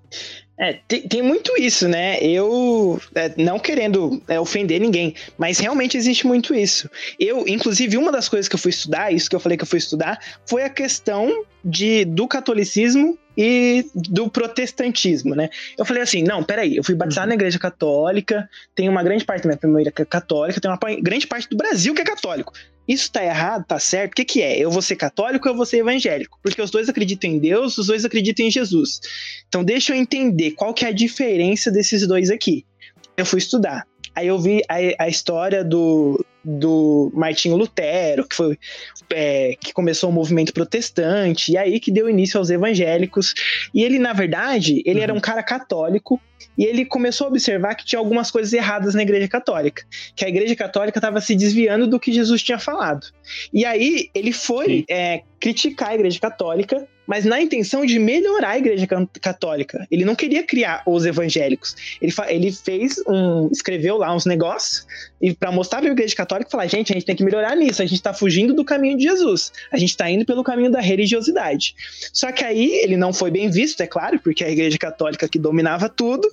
[0.59, 2.22] É, tem, tem, muito isso, né?
[2.22, 6.90] Eu, é, não querendo é, ofender ninguém, mas realmente existe muito isso.
[7.18, 9.68] Eu, inclusive, uma das coisas que eu fui estudar, isso que eu falei que eu
[9.68, 15.48] fui estudar, foi a questão de, do catolicismo e do protestantismo, né?
[15.78, 17.28] Eu falei assim, não, peraí, eu fui batizado uhum.
[17.30, 20.78] na igreja católica, tem uma grande parte da minha família que é católica, tem uma
[21.00, 22.53] grande parte do Brasil que é católico.
[22.87, 24.12] Isso tá errado, tá certo?
[24.12, 24.59] O que, que é?
[24.59, 26.39] Eu vou ser católico ou eu vou ser evangélico?
[26.43, 29.01] Porque os dois acreditam em Deus, os dois acreditam em Jesus.
[29.49, 32.64] Então deixa eu entender qual que é a diferença desses dois aqui.
[33.16, 33.87] Eu fui estudar.
[34.14, 38.59] Aí eu vi a, a história do, do Martinho Lutero, que foi
[39.11, 43.33] é, que começou o movimento protestante, e aí que deu início aos evangélicos.
[43.72, 45.03] E ele, na verdade, ele uhum.
[45.03, 46.20] era um cara católico
[46.57, 49.84] e ele começou a observar que tinha algumas coisas erradas na igreja católica,
[50.14, 53.07] que a igreja católica estava se desviando do que Jesus tinha falado.
[53.53, 58.59] E aí ele foi é, criticar a igreja católica mas na intenção de melhorar a
[58.59, 58.86] igreja
[59.20, 59.86] católica.
[59.90, 61.99] Ele não queria criar os evangélicos.
[62.01, 63.49] Ele, ele fez um.
[63.51, 64.86] escreveu lá uns negócios
[65.20, 67.82] e para mostrar para a igreja católica falar: gente, a gente tem que melhorar nisso,
[67.82, 70.80] a gente está fugindo do caminho de Jesus, a gente está indo pelo caminho da
[70.80, 71.74] religiosidade.
[72.12, 75.38] Só que aí ele não foi bem visto, é claro, porque a igreja católica que
[75.38, 76.28] dominava tudo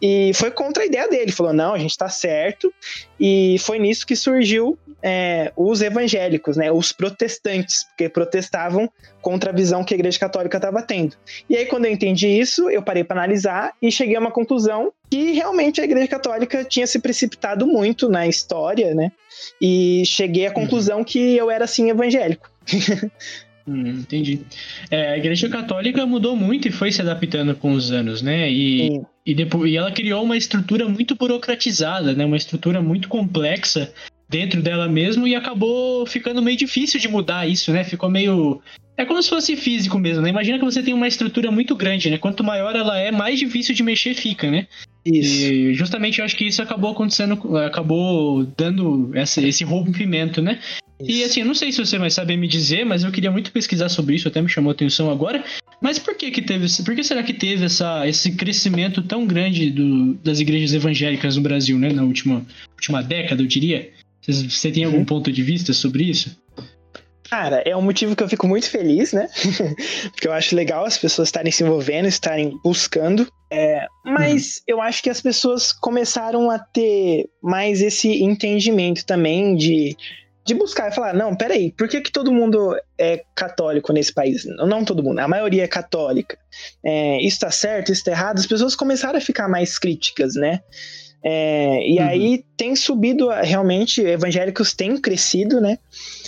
[0.00, 1.32] e foi contra a ideia dele.
[1.32, 2.72] Falou: não, a gente está certo.
[3.18, 8.90] E foi nisso que surgiu é, os evangélicos, né, os protestantes, porque protestavam
[9.22, 11.16] contra a visão que a Igreja Católica estava tendo.
[11.48, 14.92] E aí, quando eu entendi isso, eu parei para analisar e cheguei a uma conclusão
[15.10, 19.10] que realmente a Igreja Católica tinha se precipitado muito na história, né?
[19.60, 21.04] E cheguei à conclusão uhum.
[21.04, 22.50] que eu era sim evangélico.
[23.66, 24.42] Hum, entendi.
[24.90, 28.50] É, a Igreja Católica mudou muito e foi se adaptando com os anos, né?
[28.50, 32.24] E, e, depois, e ela criou uma estrutura muito burocratizada, né?
[32.24, 33.92] Uma estrutura muito complexa
[34.28, 37.84] dentro dela mesmo e acabou ficando meio difícil de mudar isso, né?
[37.84, 38.60] Ficou meio.
[38.96, 40.28] É como se fosse físico mesmo, né?
[40.28, 42.18] Imagina que você tem uma estrutura muito grande, né?
[42.18, 44.66] Quanto maior ela é, mais difícil de mexer fica, né?
[45.04, 45.44] Isso.
[45.44, 50.60] E justamente eu acho que isso acabou acontecendo, acabou dando essa, esse rompimento, né?
[51.00, 51.10] Isso.
[51.10, 53.50] E assim, eu não sei se você vai saber me dizer, mas eu queria muito
[53.50, 55.44] pesquisar sobre isso, até me chamou a atenção agora.
[55.80, 59.70] Mas por que que teve, por que será que teve essa, esse crescimento tão grande
[59.70, 61.92] do, das igrejas evangélicas no Brasil, né?
[61.92, 63.90] Na última, última década, eu diria.
[64.22, 65.04] Você, você tem algum uhum.
[65.04, 66.36] ponto de vista sobre isso?
[67.28, 69.28] Cara, é um motivo que eu fico muito feliz, né?
[70.12, 73.26] Porque eu acho legal as pessoas estarem se envolvendo, estarem buscando.
[73.50, 74.62] É, mas uhum.
[74.68, 79.96] eu acho que as pessoas começaram a ter mais esse entendimento também de,
[80.44, 84.44] de buscar e falar: não, peraí, por que, que todo mundo é católico nesse país?
[84.44, 86.38] Não todo mundo, a maioria é católica.
[86.84, 88.38] É, isso tá certo, isso tá errado.
[88.38, 90.60] As pessoas começaram a ficar mais críticas, né?
[91.26, 92.06] É, e uhum.
[92.06, 95.78] aí tem subido, realmente, evangélicos têm crescido, né?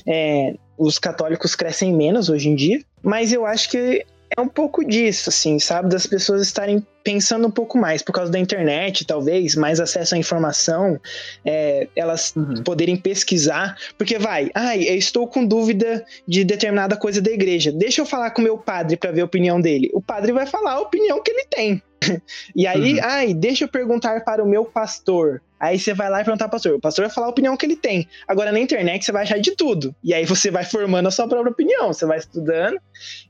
[0.07, 4.83] É, os católicos crescem menos hoje em dia, mas eu acho que é um pouco
[4.83, 5.91] disso, assim, sabe?
[5.91, 10.19] Das pessoas estarem pensando um pouco mais, por causa da internet, talvez, mais acesso à
[10.19, 11.01] informação,
[11.45, 12.65] é, elas uhum.
[12.65, 18.01] poderem pesquisar, porque vai, ai, eu estou com dúvida de determinada coisa da igreja, deixa
[18.01, 19.89] eu falar com meu padre para ver a opinião dele.
[19.95, 21.83] O padre vai falar a opinião que ele tem.
[22.57, 23.01] e aí, uhum.
[23.05, 25.41] ai, deixa eu perguntar para o meu pastor.
[25.59, 26.75] Aí você vai lá e perguntar ao pastor.
[26.75, 28.07] O pastor vai falar a opinião que ele tem.
[28.29, 29.95] Agora na internet você vai achar de tudo.
[30.05, 32.79] E aí você vai formando a sua própria opinião, você vai estudando.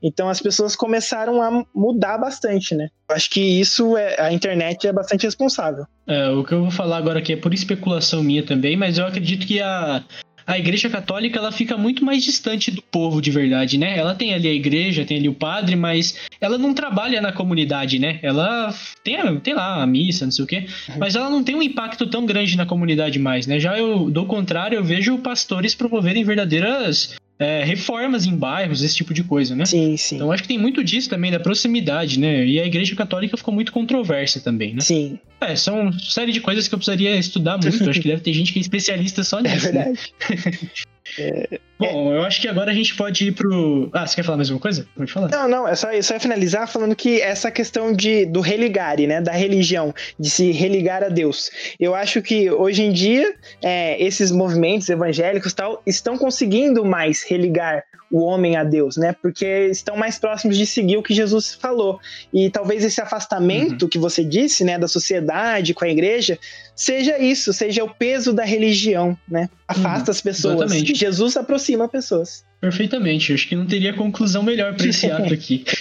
[0.02, 2.88] Então as pessoas começaram a mudar bastante, né?
[3.08, 3.65] Eu acho que isso
[3.96, 5.86] é a internet é bastante responsável.
[6.06, 9.06] É, o que eu vou falar agora aqui é por especulação minha também, mas eu
[9.06, 10.02] acredito que a
[10.46, 13.98] a igreja católica ela fica muito mais distante do povo de verdade, né?
[13.98, 17.98] Ela tem ali a igreja, tem ali o padre, mas ela não trabalha na comunidade,
[17.98, 18.20] né?
[18.22, 20.94] Ela tem, tem lá a missa, não sei o quê, uhum.
[20.98, 23.58] mas ela não tem um impacto tão grande na comunidade mais, né?
[23.58, 29.12] Já eu, do contrário, eu vejo pastores promoverem verdadeiras é, reformas em bairros, esse tipo
[29.12, 29.64] de coisa, né?
[29.66, 30.16] Sim, sim.
[30.16, 32.46] Então acho que tem muito disso também, da proximidade, né?
[32.46, 34.80] E a igreja católica ficou muito controversa também, né?
[34.80, 35.18] Sim.
[35.40, 37.90] É, são série de coisas que eu precisaria estudar muito.
[37.90, 39.68] acho que deve ter gente que é especialista só é nisso.
[39.68, 39.98] É verdade.
[40.30, 40.70] Né?
[41.18, 43.90] É, Bom, eu acho que agora a gente pode ir pro.
[43.92, 44.86] Ah, você quer falar mais uma coisa?
[44.96, 45.28] Pode falar.
[45.28, 49.20] Não, não, é só, é só finalizar falando que essa questão de, do religare, né?
[49.20, 51.50] Da religião, de se religar a Deus.
[51.78, 57.84] Eu acho que hoje em dia é, esses movimentos evangélicos tal estão conseguindo mais religar
[58.10, 59.14] o homem a Deus, né?
[59.20, 61.98] Porque estão mais próximos de seguir o que Jesus falou.
[62.32, 63.88] E talvez esse afastamento uhum.
[63.88, 66.38] que você disse, né, da sociedade com a igreja,
[66.74, 69.50] seja isso, seja o peso da religião, né?
[69.66, 70.12] Afasta uhum.
[70.12, 70.54] as pessoas.
[70.56, 70.94] Exatamente.
[70.94, 72.44] Jesus aproxima pessoas.
[72.60, 73.32] Perfeitamente.
[73.32, 75.64] Acho que não teria conclusão melhor para esse ato aqui.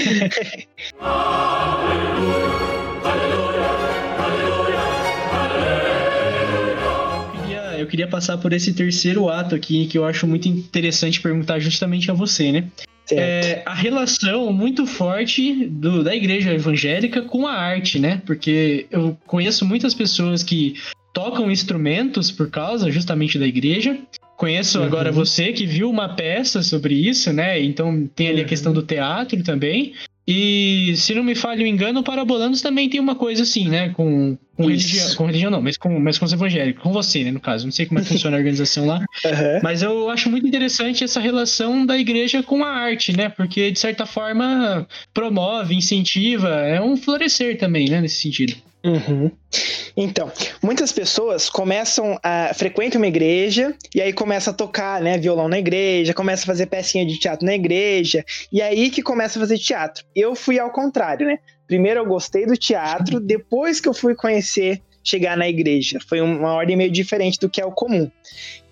[7.85, 12.09] eu queria passar por esse terceiro ato aqui que eu acho muito interessante perguntar justamente
[12.09, 12.65] a você, né?
[13.11, 18.21] É, a relação muito forte do, da igreja evangélica com a arte, né?
[18.25, 20.73] Porque eu conheço muitas pessoas que
[21.13, 23.99] tocam instrumentos por causa justamente da igreja.
[24.37, 24.85] Conheço uhum.
[24.85, 27.59] agora você que viu uma peça sobre isso, né?
[27.61, 29.93] Então tem ali a questão do teatro também.
[30.27, 33.89] E se não me falha o engano, o Parabolanos também tem uma coisa assim, né?
[33.89, 35.15] Com, com religião.
[35.15, 36.81] Com religião não, mas com, mas com os evangélicos.
[36.81, 37.65] Com você, né, no caso.
[37.65, 38.99] Não sei como é que funciona a organização lá.
[39.25, 39.59] Uhum.
[39.63, 43.27] Mas eu acho muito interessante essa relação da igreja com a arte, né?
[43.27, 46.49] Porque, de certa forma, promove, incentiva.
[46.49, 48.01] É um florescer também, né?
[48.01, 48.55] Nesse sentido.
[48.85, 49.31] Uhum.
[49.97, 50.31] Então,
[50.61, 55.57] muitas pessoas começam a frequentam uma igreja e aí começa a tocar, né, violão na
[55.57, 59.57] igreja, começa a fazer pecinha de teatro na igreja e aí que começa a fazer
[59.57, 60.05] teatro.
[60.15, 61.39] Eu fui ao contrário, né?
[61.65, 65.97] Primeiro eu gostei do teatro, depois que eu fui conhecer chegar na igreja.
[66.07, 68.11] Foi uma ordem meio diferente do que é o comum.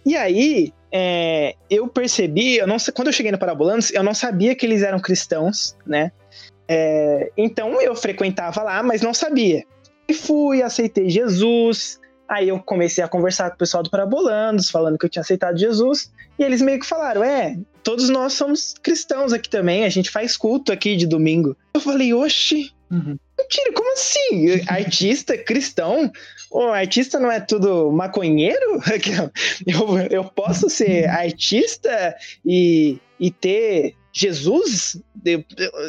[0.05, 4.53] E aí, é, eu percebi, eu não quando eu cheguei no Parabolanos, eu não sabia
[4.53, 6.11] que eles eram cristãos, né?
[6.67, 9.63] É, então eu frequentava lá, mas não sabia.
[10.07, 11.99] E fui, aceitei Jesus.
[12.27, 15.57] Aí eu comecei a conversar com o pessoal do Parabolandos, falando que eu tinha aceitado
[15.57, 16.11] Jesus.
[16.39, 20.35] E eles meio que falaram: é, todos nós somos cristãos aqui também, a gente faz
[20.37, 21.55] culto aqui de domingo.
[21.73, 23.17] Eu falei: oxe, uhum.
[23.37, 24.61] mentira, como assim?
[24.67, 26.11] Artista cristão?
[26.49, 28.79] O artista não é tudo maconheiro?
[29.65, 35.01] Eu, eu posso ser artista e, e ter Jesus?
[35.25, 35.43] Eu,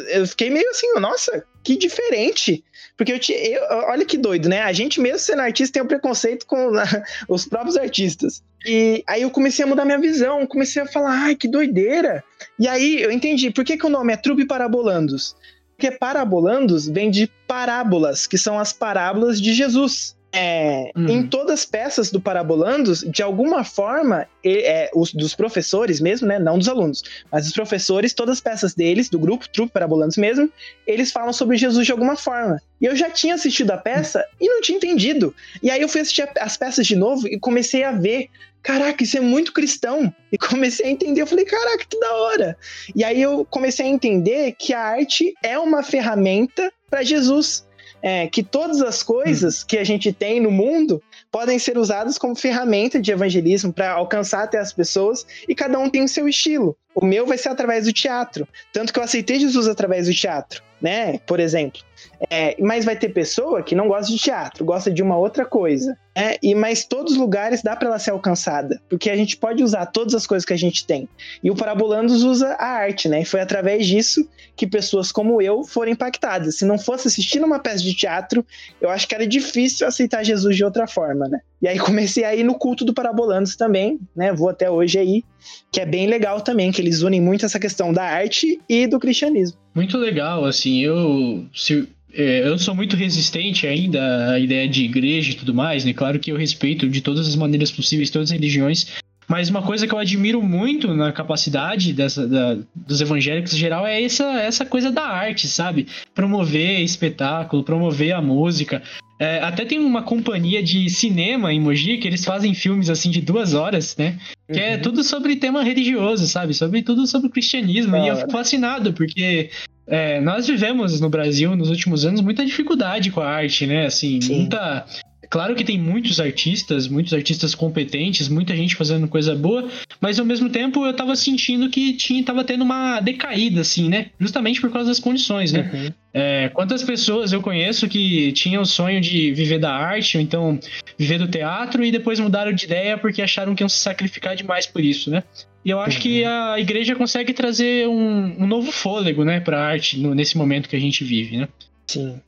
[0.09, 2.63] eu fiquei meio assim, nossa, que diferente.
[2.95, 4.61] Porque eu, te, eu, olha que doido, né?
[4.61, 6.71] A gente mesmo sendo artista tem um preconceito com
[7.27, 8.43] os próprios artistas.
[8.65, 12.23] E aí eu comecei a mudar minha visão, comecei a falar, ai, que doideira.
[12.57, 15.35] E aí eu entendi, por que, que o nome é Trupe Parabolandos?
[15.75, 20.14] Porque Parabolandos vem de parábolas, que são as parábolas de Jesus.
[20.35, 21.09] É, uhum.
[21.09, 26.37] em todas as peças do Parabolandos, de alguma forma, é, os dos professores mesmo, né?
[26.37, 30.51] Não dos alunos, mas os professores, todas as peças deles, do grupo Trupe Parabolandos mesmo,
[30.85, 32.61] eles falam sobre Jesus de alguma forma.
[32.81, 34.25] E eu já tinha assistido a peça uhum.
[34.41, 35.33] e não tinha entendido.
[35.63, 38.29] E aí eu fui assistir as peças de novo e comecei a ver
[38.61, 40.11] caraca, isso é muito cristão.
[40.31, 42.57] E comecei a entender, eu falei, caraca, que da hora.
[42.95, 47.63] E aí eu comecei a entender que a arte é uma ferramenta para Jesus
[48.01, 52.35] é, que todas as coisas que a gente tem no mundo podem ser usadas como
[52.35, 56.77] ferramenta de evangelismo para alcançar até as pessoas e cada um tem o seu estilo.
[56.93, 60.63] O meu vai ser através do teatro, tanto que eu aceitei Jesus através do teatro,
[60.81, 61.19] né?
[61.19, 61.81] Por exemplo.
[62.29, 65.97] É, mas vai ter pessoa que não gosta de teatro, gosta de uma outra coisa.
[66.17, 69.61] É, e mas todos os lugares dá para ela ser alcançada, porque a gente pode
[69.61, 71.09] usar todas as coisas que a gente tem.
[71.43, 73.21] E o Parabolandos usa a arte, né?
[73.21, 76.57] E foi através disso que pessoas como eu foram impactadas.
[76.57, 78.45] Se não fosse assistir uma peça de teatro,
[78.79, 81.41] eu acho que era difícil aceitar Jesus de outra forma, né?
[81.61, 84.31] E aí comecei a ir no culto do Parabolandos também, né?
[84.31, 85.23] Vou até hoje aí,
[85.71, 88.99] que é bem legal também, que eles unem muito essa questão da arte e do
[88.99, 89.57] cristianismo.
[89.73, 95.31] Muito legal, assim, eu se, é, eu sou muito resistente ainda à ideia de igreja
[95.31, 95.93] e tudo mais, né?
[95.93, 98.87] Claro que eu respeito de todas as maneiras possíveis todas as religiões,
[99.27, 103.85] mas uma coisa que eu admiro muito na capacidade dessa, da, dos evangélicos em geral
[103.85, 105.87] é essa, essa coisa da arte, sabe?
[106.13, 108.83] Promover espetáculo, promover a música.
[109.17, 113.21] É, até tem uma companhia de cinema em Mogi que eles fazem filmes assim de
[113.21, 114.17] duas horas, né?
[114.51, 114.73] Que é uhum.
[114.73, 116.53] é tudo sobre tema religioso, sabe?
[116.53, 117.95] Sobre tudo sobre o cristianismo.
[117.95, 119.49] e eu fico fascinado, porque
[119.87, 123.85] é, nós vivemos no Brasil nos últimos anos muita dificuldade com a arte, né?
[123.85, 124.39] Assim, Sim.
[124.39, 124.85] muita
[125.29, 129.69] Claro que tem muitos artistas, muitos artistas competentes, muita gente fazendo coisa boa,
[129.99, 134.07] mas ao mesmo tempo eu tava sentindo que tinha, tava tendo uma decaída, assim, né?
[134.19, 135.69] Justamente por causa das condições, né?
[135.73, 135.93] Uhum.
[136.13, 140.59] É, quantas pessoas eu conheço que tinham o sonho de viver da arte, ou então
[140.97, 144.65] viver do teatro, e depois mudaram de ideia porque acharam que iam se sacrificar demais
[144.65, 145.23] por isso, né?
[145.65, 146.03] E eu acho uhum.
[146.03, 150.69] que a igreja consegue trazer um, um novo fôlego, né, pra arte no, nesse momento
[150.69, 151.47] que a gente vive, né?
[151.87, 152.21] Sim.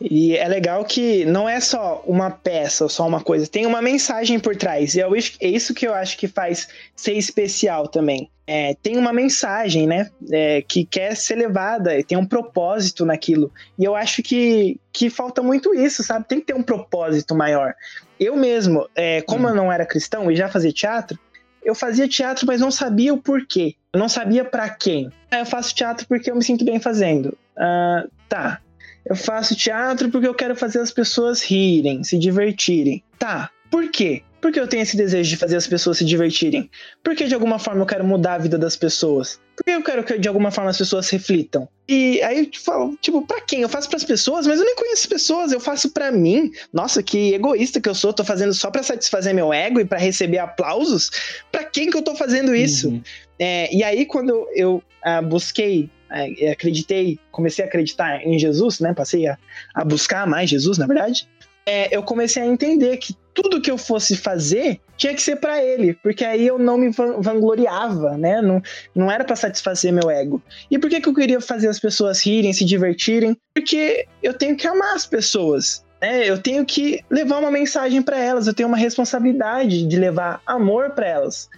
[0.00, 3.80] E é legal que não é só uma peça ou só uma coisa, tem uma
[3.80, 4.94] mensagem por trás.
[4.94, 5.06] E é
[5.40, 8.30] isso que eu acho que faz ser especial também.
[8.46, 13.50] É, tem uma mensagem, né, é, que quer ser levada, tem um propósito naquilo.
[13.78, 16.26] E eu acho que, que falta muito isso, sabe?
[16.28, 17.74] Tem que ter um propósito maior.
[18.20, 19.50] Eu mesmo, é, como hum.
[19.50, 21.18] eu não era cristão e já fazia teatro,
[21.64, 23.74] eu fazia teatro, mas não sabia o porquê.
[23.92, 25.10] Eu não sabia para quem.
[25.30, 27.36] Ah, eu faço teatro porque eu me sinto bem fazendo.
[27.56, 28.60] Uh, tá,
[29.06, 33.02] eu faço teatro porque eu quero fazer as pessoas rirem, se divertirem.
[33.18, 34.22] Tá, por quê?
[34.40, 36.70] Porque eu tenho esse desejo de fazer as pessoas se divertirem.
[37.02, 39.40] Porque de alguma forma eu quero mudar a vida das pessoas.
[39.56, 41.66] Porque eu quero que de alguma forma as pessoas reflitam.
[41.88, 43.62] E aí eu te falo, tipo, pra quem?
[43.62, 46.50] Eu faço pras pessoas, mas eu nem conheço as pessoas, eu faço para mim.
[46.72, 49.98] Nossa, que egoísta que eu sou, tô fazendo só para satisfazer meu ego e para
[49.98, 51.10] receber aplausos.
[51.50, 52.88] Para quem que eu tô fazendo isso?
[52.88, 53.02] Uhum.
[53.38, 58.92] É, e aí quando eu ah, busquei é, acreditei, comecei a acreditar em Jesus, né?
[58.94, 59.38] Passei a,
[59.74, 61.28] a buscar mais Jesus, na verdade.
[61.66, 65.62] É, eu comecei a entender que tudo que eu fosse fazer tinha que ser para
[65.62, 68.40] ele, porque aí eu não me vangloriava, né?
[68.40, 68.62] Não,
[68.94, 70.42] não era para satisfazer meu ego.
[70.70, 73.36] E por que, que eu queria fazer as pessoas rirem, se divertirem?
[73.54, 75.84] Porque eu tenho que amar as pessoas.
[76.00, 76.28] Né?
[76.28, 80.90] Eu tenho que levar uma mensagem para elas, eu tenho uma responsabilidade de levar amor
[80.90, 81.48] para elas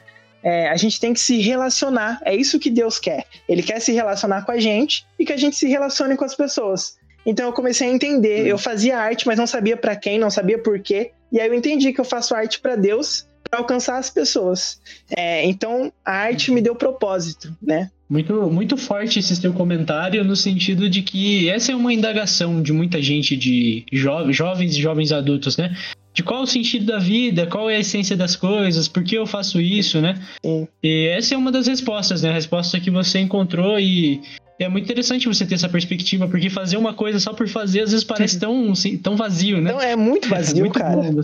[0.47, 2.21] é, a gente tem que se relacionar.
[2.25, 3.25] É isso que Deus quer.
[3.49, 6.37] Ele quer se relacionar com a gente e que a gente se relacione com as
[6.37, 6.95] pessoas.
[7.27, 8.45] Então eu comecei a entender.
[8.45, 8.47] Hum.
[8.47, 11.11] Eu fazia arte, mas não sabia para quem, não sabia por quê.
[11.33, 14.81] E aí eu entendi que eu faço arte para Deus, para alcançar as pessoas.
[15.11, 17.91] É, então a arte me deu propósito, né?
[18.09, 22.73] Muito, muito forte esse seu comentário no sentido de que essa é uma indagação de
[22.73, 25.77] muita gente, de jo jovens e jovens adultos, né?
[26.17, 29.27] De qual o sentido da vida, qual é a essência das coisas, por que eu
[29.27, 30.19] faço isso, né?
[30.43, 30.67] Sim.
[30.83, 32.31] E essa é uma das respostas, né?
[32.31, 34.23] A resposta que você encontrou e
[34.59, 37.91] é muito interessante você ter essa perspectiva, porque fazer uma coisa só por fazer às
[37.91, 39.71] vezes parece tão, tão vazio, né?
[39.71, 40.97] Não, é muito vazio, é muito cara.
[40.97, 41.23] Bom,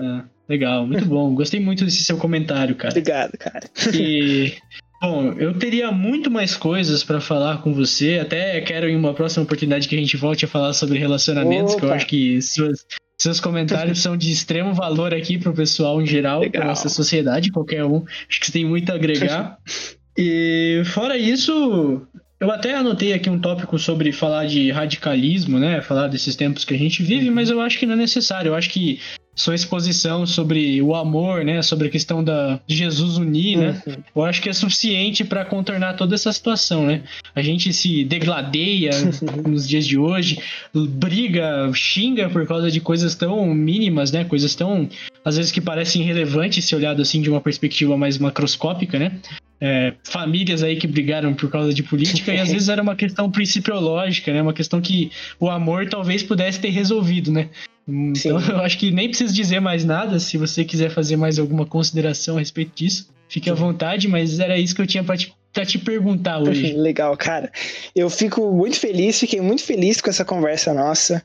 [0.00, 1.32] ah, legal, muito bom.
[1.36, 2.90] Gostei muito desse seu comentário, cara.
[2.90, 3.70] Obrigado, cara.
[3.94, 4.54] E
[5.00, 8.18] Bom, eu teria muito mais coisas para falar com você.
[8.20, 11.80] Até quero em uma próxima oportunidade que a gente volte a falar sobre relacionamentos, Opa.
[11.80, 12.86] que eu acho que suas,
[13.22, 17.84] seus comentários são de extremo valor aqui pro pessoal em geral, para nossa sociedade, qualquer
[17.84, 18.04] um.
[18.28, 19.58] Acho que você tem muito a agregar.
[20.18, 22.02] e fora isso,
[22.40, 25.80] eu até anotei aqui um tópico sobre falar de radicalismo, né?
[25.80, 28.50] Falar desses tempos que a gente vive, mas eu acho que não é necessário.
[28.50, 28.98] Eu acho que
[29.34, 33.94] sua exposição sobre o amor, né, sobre a questão da, de Jesus unir, né, uhum.
[34.16, 37.02] eu acho que é suficiente para contornar toda essa situação, né?
[37.34, 38.90] A gente se degladeia
[39.46, 40.38] nos dias de hoje,
[40.74, 44.88] briga, xinga por causa de coisas tão mínimas, né, coisas tão
[45.24, 49.12] às vezes que parecem irrelevantes se olhado assim de uma perspectiva mais macroscópica, né?
[49.60, 53.30] É, famílias aí que brigaram por causa de política e às vezes era uma questão
[53.30, 54.42] principiológica, né?
[54.42, 57.48] Uma questão que o amor talvez pudesse ter resolvido, né?
[57.86, 58.50] Então Sim.
[58.52, 60.18] eu acho que nem preciso dizer mais nada.
[60.18, 63.52] Se você quiser fazer mais alguma consideração a respeito disso, fique Sim.
[63.52, 66.72] à vontade, mas era isso que eu tinha para te, pra te perguntar hoje.
[66.74, 67.50] Legal, cara.
[67.94, 71.22] Eu fico muito feliz, fiquei muito feliz com essa conversa nossa.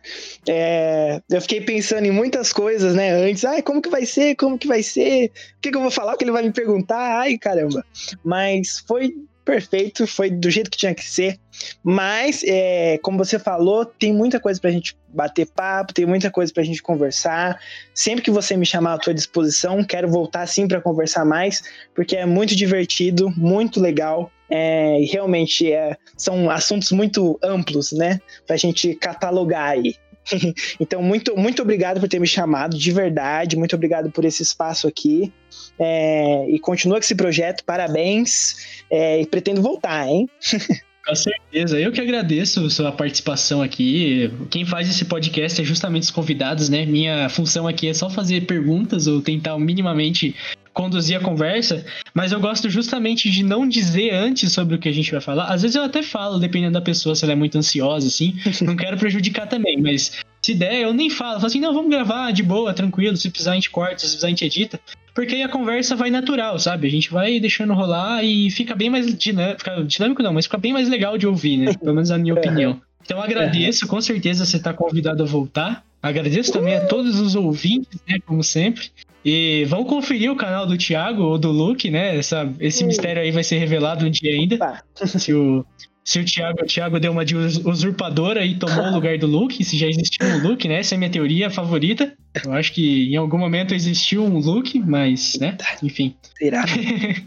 [0.47, 3.45] É, eu fiquei pensando em muitas coisas, né, antes.
[3.45, 4.35] Ai, como que vai ser?
[4.35, 5.27] Como que vai ser?
[5.27, 6.13] O que, que eu vou falar?
[6.13, 7.19] O que ele vai me perguntar?
[7.19, 7.85] Ai, caramba.
[8.23, 9.13] Mas foi
[9.47, 11.39] perfeito, foi do jeito que tinha que ser.
[11.81, 16.51] Mas, é, como você falou, tem muita coisa pra gente bater papo, tem muita coisa
[16.53, 17.57] pra gente conversar.
[17.93, 21.63] Sempre que você me chamar à tua disposição, quero voltar sim para conversar mais,
[21.95, 24.29] porque é muito divertido, muito legal.
[24.49, 28.19] É, realmente é, são assuntos muito amplos, né?
[28.45, 29.95] Pra gente catalogar aí.
[30.79, 33.57] então, muito, muito obrigado por ter me chamado, de verdade.
[33.57, 35.31] Muito obrigado por esse espaço aqui.
[35.79, 38.83] É, e continua com esse projeto, parabéns.
[38.89, 40.29] É, e pretendo voltar, hein?
[41.07, 41.79] Com certeza.
[41.79, 44.29] Eu que agradeço sua participação aqui.
[44.49, 46.85] Quem faz esse podcast é justamente os convidados, né?
[46.85, 50.35] Minha função aqui é só fazer perguntas ou tentar minimamente
[50.73, 51.83] conduzir a conversa,
[52.13, 55.45] mas eu gosto justamente de não dizer antes sobre o que a gente vai falar.
[55.45, 58.35] Às vezes eu até falo, dependendo da pessoa, se ela é muito ansiosa, assim.
[58.61, 60.11] não quero prejudicar também, mas
[60.47, 61.35] se der, eu nem falo.
[61.35, 63.17] Falo assim, não, vamos gravar de boa, tranquilo.
[63.17, 64.79] Se precisar, a gente corta, se precisar, a gente edita.
[65.13, 66.87] Porque aí a conversa vai natural, sabe?
[66.87, 69.83] A gente vai deixando rolar e fica bem mais dinâmico.
[69.85, 71.73] Dinâmico não, mas fica bem mais legal de ouvir, né?
[71.73, 72.79] Pelo menos a minha opinião.
[73.03, 75.83] Então agradeço, com certeza você está convidado a voltar.
[76.01, 78.17] Agradeço também a todos os ouvintes, né?
[78.25, 78.89] Como sempre.
[79.25, 82.15] E vão conferir o canal do Thiago ou do Luke, né?
[82.17, 82.87] Essa, esse hum.
[82.87, 84.57] mistério aí vai ser revelado um dia ainda.
[84.57, 84.83] Tá.
[84.95, 85.65] Se o,
[86.07, 89.61] se o Thiago, o Thiago deu uma de usurpadora e tomou o lugar do Luke,
[89.61, 90.79] se já existiu um Luke, né?
[90.79, 92.13] Essa é a minha teoria favorita.
[92.45, 95.57] Eu acho que em algum momento existiu um Luke, mas, né?
[95.83, 96.15] Enfim.
[96.37, 96.63] Será?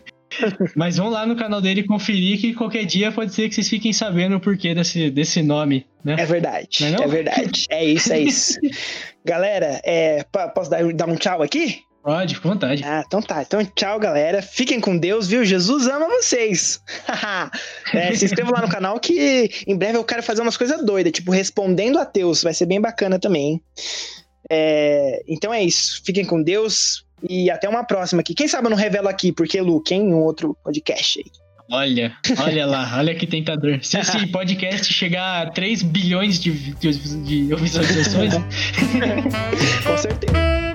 [0.75, 3.93] mas vão lá no canal dele conferir que qualquer dia pode ser que vocês fiquem
[3.93, 6.17] sabendo o porquê desse, desse nome, né?
[6.19, 6.79] É verdade.
[6.81, 7.05] Não é, não?
[7.05, 7.67] é verdade.
[7.69, 8.59] É isso, é isso.
[9.23, 10.25] Galera, é,
[10.55, 11.83] posso dar, dar um tchau aqui?
[12.03, 12.83] Pode, com vontade.
[12.85, 13.43] Ah, então tá.
[13.43, 14.41] Então tchau, galera.
[14.41, 15.45] Fiquem com Deus, viu?
[15.45, 16.81] Jesus ama vocês.
[17.93, 21.13] é, se inscrevam lá no canal que em breve eu quero fazer umas coisas doidas,
[21.13, 22.43] tipo respondendo a Deus.
[22.43, 23.61] Vai ser bem bacana também.
[24.51, 26.03] É, então é isso.
[26.05, 28.35] Fiquem com Deus e até uma próxima aqui.
[28.35, 31.31] Quem sabe eu não revelo aqui, porque Luke, em um outro podcast aí.
[31.73, 33.79] Olha, olha lá, olha que tentador.
[33.83, 38.35] Se esse podcast chegar a 3 bilhões de, de, de visualizações.
[39.87, 40.70] com certeza.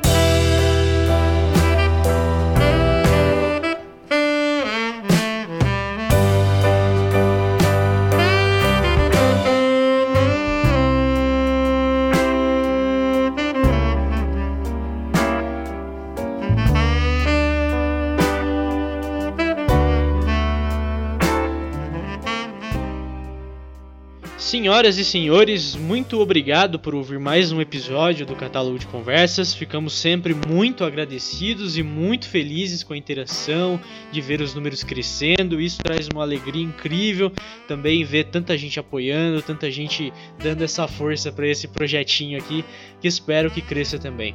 [24.56, 29.54] Senhoras e senhores, muito obrigado por ouvir mais um episódio do Catálogo de Conversas.
[29.54, 33.78] Ficamos sempre muito agradecidos e muito felizes com a interação,
[34.14, 35.60] de ver os números crescendo.
[35.60, 37.34] Isso traz uma alegria incrível
[37.68, 42.64] também ver tanta gente apoiando, tanta gente dando essa força para esse projetinho aqui,
[43.02, 44.34] que espero que cresça também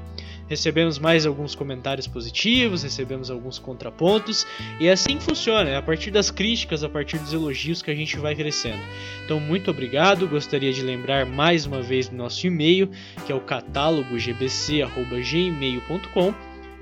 [0.50, 4.44] recebemos mais alguns comentários positivos, recebemos alguns contrapontos,
[4.80, 8.18] e assim funciona, é a partir das críticas, a partir dos elogios que a gente
[8.18, 8.82] vai crescendo.
[9.24, 12.90] Então, muito obrigado, gostaria de lembrar mais uma vez do nosso e-mail,
[13.24, 14.90] que é o catálogo gbc.gmail.com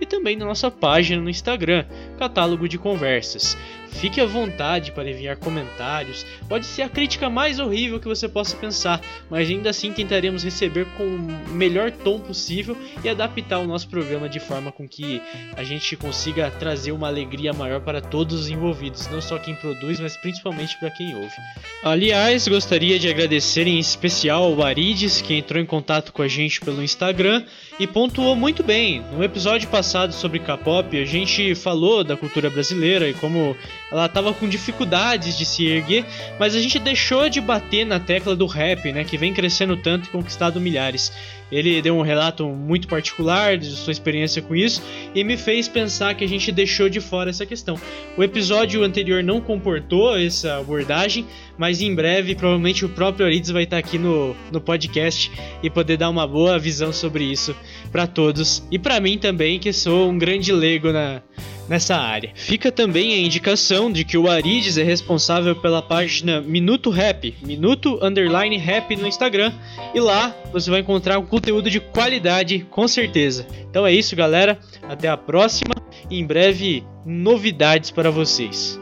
[0.01, 1.85] e também na nossa página no Instagram,
[2.19, 3.59] Catálogo de Conversas.
[3.91, 8.57] Fique à vontade para enviar comentários, pode ser a crítica mais horrível que você possa
[8.57, 13.89] pensar, mas ainda assim tentaremos receber com o melhor tom possível e adaptar o nosso
[13.89, 15.21] programa de forma com que
[15.57, 19.99] a gente consiga trazer uma alegria maior para todos os envolvidos, não só quem produz,
[20.01, 21.35] mas principalmente para quem ouve.
[21.83, 26.61] Aliás, gostaria de agradecer em especial ao Arides, que entrou em contato com a gente
[26.61, 27.45] pelo Instagram
[27.79, 29.03] e pontuou muito bem.
[29.13, 33.57] No episódio passado sobre K-pop, a gente falou da cultura brasileira e como
[33.91, 36.05] ela estava com dificuldades de se erguer,
[36.39, 40.07] mas a gente deixou de bater na tecla do rap, né, que vem crescendo tanto
[40.07, 41.13] e conquistado milhares.
[41.51, 44.83] Ele deu um relato muito particular de sua experiência com isso
[45.15, 47.81] e me fez pensar que a gente deixou de fora essa questão.
[48.19, 51.27] O episódio anterior não comportou essa abordagem,
[51.57, 55.33] mas em breve provavelmente o próprio Arides vai estar aqui no, no podcast
[55.63, 57.57] e poder dar uma boa visão sobre isso
[57.91, 61.23] para todos e para mim também, que sou um grande leigo na,
[61.69, 62.31] nessa área.
[62.35, 67.99] Fica também a indicação de que o Arides é responsável pela página Minuto Rap, Minuto
[68.03, 69.53] Underline Rap no Instagram,
[69.95, 73.47] e lá você vai encontrar um conteúdo de qualidade, com certeza.
[73.71, 74.59] Então é isso, galera.
[74.83, 75.75] Até a próxima
[76.11, 78.81] e em breve novidades para vocês.